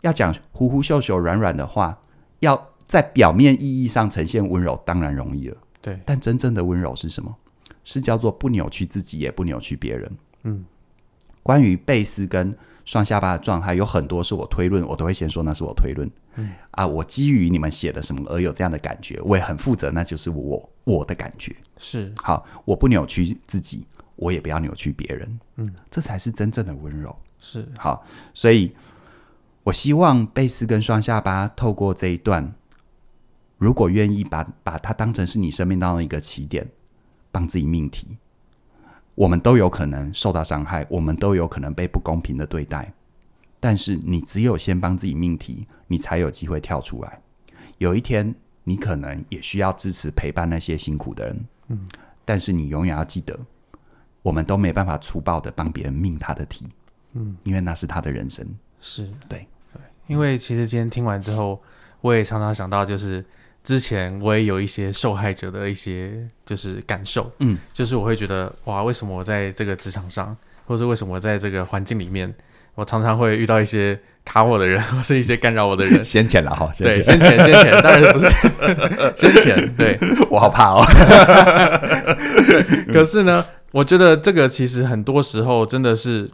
[0.00, 1.98] 要讲呼呼秀秀软软的话？
[2.40, 2.68] 要。
[2.88, 5.56] 在表面意义上呈现温柔，当然容易了。
[5.80, 7.34] 对，但真正的温柔是什么？
[7.84, 10.12] 是叫做不扭曲自己，也不扭曲别人。
[10.42, 10.62] 嗯，
[11.42, 16.10] 关于贝斯跟双下巴的状态，有很多是我推论，我都会先说那是我推论。
[16.34, 21.56] 嗯啊，我基于你们写的什么而有这样的感觉，我也很负责，那就是我我的感觉。
[21.78, 23.86] 是好，我不扭曲自己，
[24.22, 25.40] 我也不要扭曲别人。
[25.56, 27.14] 嗯，这才是真正的温柔。
[27.40, 28.72] 是好，所以
[29.64, 32.54] 我希望贝斯跟双下巴透过这一段。
[33.58, 36.66] 如果愿意把把它当成是你生命当中一个起点，
[37.30, 38.16] 帮自己命题，
[39.14, 42.92] 我们都有可能受到伤害，我们都有可能被不公平的对待，
[43.60, 47.20] 但是你只有先帮自己命题，你才有机会跳出来。
[47.78, 51.44] 有一天，你可能也需要支持陪伴那些辛苦的人。
[51.68, 51.86] 嗯，
[52.24, 53.38] 但是你永远要记得，
[54.22, 56.66] 我们都没办法粗暴的帮别人命他的题。
[57.14, 58.46] 嗯，因为那是他的人生。
[58.80, 61.60] 是对对，因为其实今天听完之后，
[62.00, 63.24] 我也常常想到，就是
[63.62, 67.30] 之前我也有一些受害者的一些就是感受。
[67.40, 72.32] 嗯，就是我会觉得哇，为什么我在这个职场上， 或者为什么我在这个环境里面，
[72.74, 76.02] 我常常会遇到一些卡我的人， 或是一些干扰我的人。
[76.04, 78.30] 先前了哈，对，先前先前，当然不是
[79.16, 79.74] 先前。
[79.76, 79.98] 对，
[80.30, 80.82] 我好怕哦。
[82.92, 86.30] 可是呢，我觉得这个其实很多时候真的是。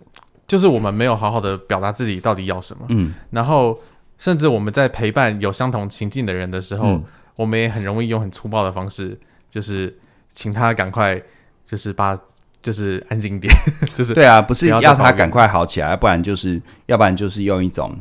[0.48, 3.78] 就是我们没有好好的表达自己到底要什么，嗯，然后
[4.16, 7.04] 甚至我们在陪伴有相同情境的人的时候，嗯、
[7.36, 9.14] 我们也很容易用很粗暴的方式，
[9.50, 9.94] 就是
[10.32, 11.20] 请他赶快，
[11.66, 12.18] 就是把，
[12.62, 13.52] 就是安静点，
[13.94, 17.94] 就是对啊，不是要他赶快好起来，不然就是，要不然就是用一种，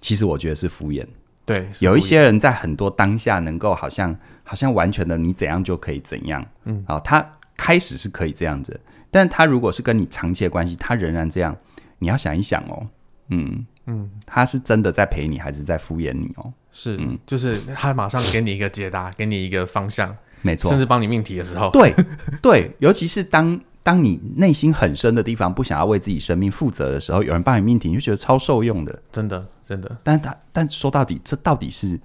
[0.00, 1.06] 其实我觉得是敷衍，
[1.46, 4.12] 对，有一些人在很多当下能够好像
[4.42, 7.24] 好像完全的你怎样就可以怎样，嗯，啊，他
[7.62, 11.56] 开始是可以这样子，但他如果是跟你长期的关系，他仍然这样。
[12.00, 12.84] 你要想一想哦，
[13.28, 16.52] 嗯嗯，他是真的在陪你，还是在敷衍你哦？
[16.72, 21.94] 是，嗯，就是他马上给你一个解答，给你一个方向，没错，甚至帮你命题的时候，对
[22.42, 29.96] 对，尤其是当当你内心很深的地方不想要为自己生命负责的时候，有人帮你命题，你就觉得超受用的，真的真的。
[30.02, 31.96] 但他但说到底，这到底是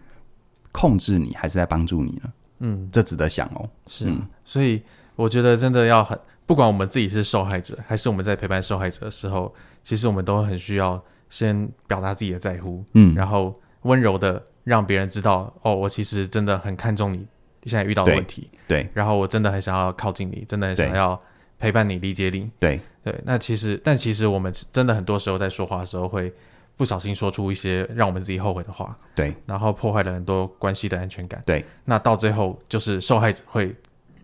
[0.71, 2.33] 控制你，还是在帮助你呢？
[2.59, 3.67] 嗯，这值得想哦。
[3.87, 4.83] 是，嗯，所以
[5.17, 9.53] 我觉得真的要很，不管我们自己是受害者，还是我们在陪伴受害者的时候。
[9.83, 13.53] 其实我们都很需要先表达自己的在乎，嗯，然后
[13.83, 17.25] 温柔的让别人知道，哦，我其实真的很看重你
[17.65, 21.17] 现在遇到的问题，对，对，然后我真的很想要靠近你，真的很想要
[21.57, 23.17] 陪伴你、理解你，对，对。
[23.23, 26.33] 那其实，但其实我们真的很多时候在说话的时候，会
[26.75, 31.63] 不小心说出一些让我们自己后悔的话，对，然后破坏了很多关系的安全感，对。
[31.85, 33.73] 那到最后，就是受害者会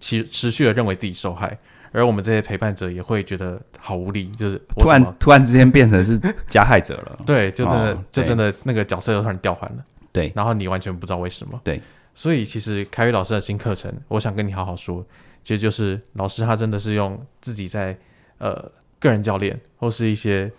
[0.03, 1.57] 持持续的认为自己受害。
[1.93, 7.19] 而我们这些陪伴者也会觉得好无力，就是突然突然之间变成是加害者了。
[7.23, 9.85] 对，就真的、哦、就真的那个角色又突然调换了。
[10.11, 11.61] 对，然后你完全不知道为什么。
[11.63, 11.79] 对，
[12.15, 15.05] 所以其实凯宇老师的新课程，我想跟你好好说，
[15.43, 17.95] 其实就是老师他真的是用自己在
[18.39, 20.51] 呃个人教练或是一些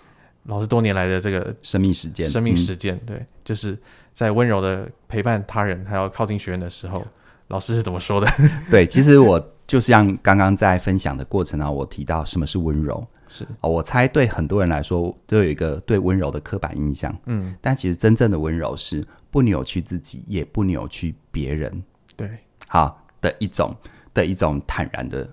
[0.45, 3.77] 老师多年来的这个生命实践，生命实践、嗯，对，就是
[4.13, 7.05] 在温柔的陪伴他人还要靠近学员的时候，
[7.49, 8.27] 老师是怎么说的？
[8.71, 9.51] 对，其实我。
[9.67, 13.47] 就像刚刚在分享的过程啊，我提到什么是温柔，是。
[13.63, 21.83] 我猜对很多人来说都有一个对温柔的刻板印象，嗯，但其实真正的温柔是不扭曲自己，也不扭曲别人，
[22.15, 22.29] 对，
[22.69, 23.75] 好的一种
[24.13, 25.27] 的一种坦然的，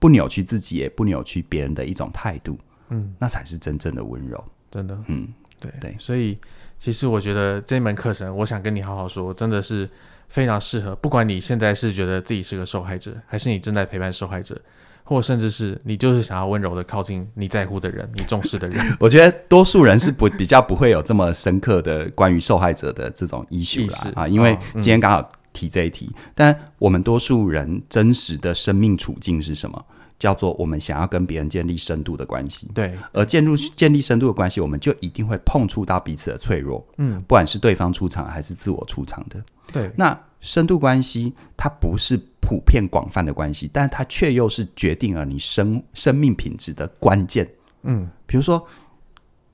[0.00, 5.72] 不扭曲自己，也不扭曲别人的一种态度，嗯，那才是真正的温柔，真的，嗯，对。
[5.80, 6.36] 对，所以
[6.76, 9.88] 其实我觉得这门课程，我想跟你好好说，真的是。
[10.30, 14.58] 非常适合，不管你现在是觉得自己是个受害者，还是你正在陪伴受害者，
[15.02, 18.82] 或甚至是你就是想要温柔的靠近你在乎的人、你重视的人。
[19.00, 26.06] 我觉得多数人是不比较不会有这么深刻的关于受害者的这种 issue 啦啊，因为今天刚好提这一题。
[26.06, 29.84] 哦嗯、但我们多数人真实的生命处境是什么？
[30.20, 32.70] 叫做我们想要跟别人建立深度的关系。
[32.72, 36.86] 对，而建入建立深度的关系，我们就一定会碰触到彼此的脆弱。
[36.98, 39.42] 嗯，不管是对方出场还是自我出场的。
[39.72, 47.48] 对，那深度关系它不是普遍广泛的关系，但它却又是决定了你生生命品质的关键。
[47.82, 48.62] 嗯，比如说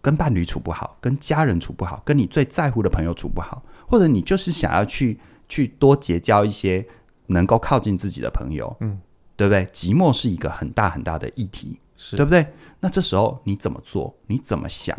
[0.02, 6.84] 跟伴侣处不好，跟家人处不好，跟你最在乎的朋友处不好，或者你就是想要去去多结交一些
[7.26, 8.76] 能够靠近自己的朋友。
[8.80, 8.98] 嗯，
[9.36, 9.66] 对不对？
[9.66, 12.46] 寂寞是一个很大很大的议题，是对不对？
[12.80, 14.14] 那这时候你怎么做？
[14.26, 14.98] 你怎么想？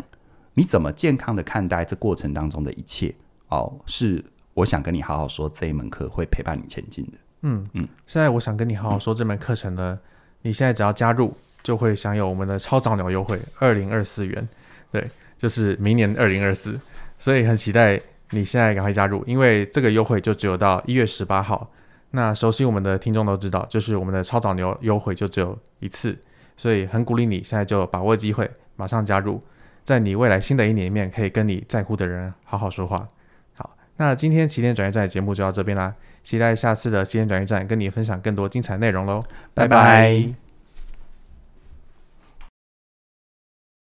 [0.54, 3.14] 你怎么健康的看待这过程当中的一切？
[3.48, 4.24] 哦，是。
[4.54, 7.12] 我想跟你好好说，这一门课会陪伴你前进的。
[7.42, 10.08] 嗯嗯，现在我想跟你好好说这门课程呢，嗯、
[10.42, 11.32] 你现在只要加入，
[11.62, 14.48] 就会享有我们的超早鸟优惠，二零二四元。
[14.90, 16.76] 对，就是明年二零二四，
[17.20, 21.70] 所以很期待你现在赶快加入，因为这个优惠就只有到一月十八号。
[22.10, 26.18] 那熟悉我们的听众都知道，就是我们的超早牛优惠就只有一次，
[26.56, 29.38] 所以很鼓励你现在就把握机会，马上加入，
[29.84, 33.06] 在你未来新的一年里面，可以跟你在乎的人好好说话。
[33.54, 40.47] 好那今天起点转运站的节目就到这边啦，期待下次的起点转运站跟你分享更多精彩内容喽，拜拜。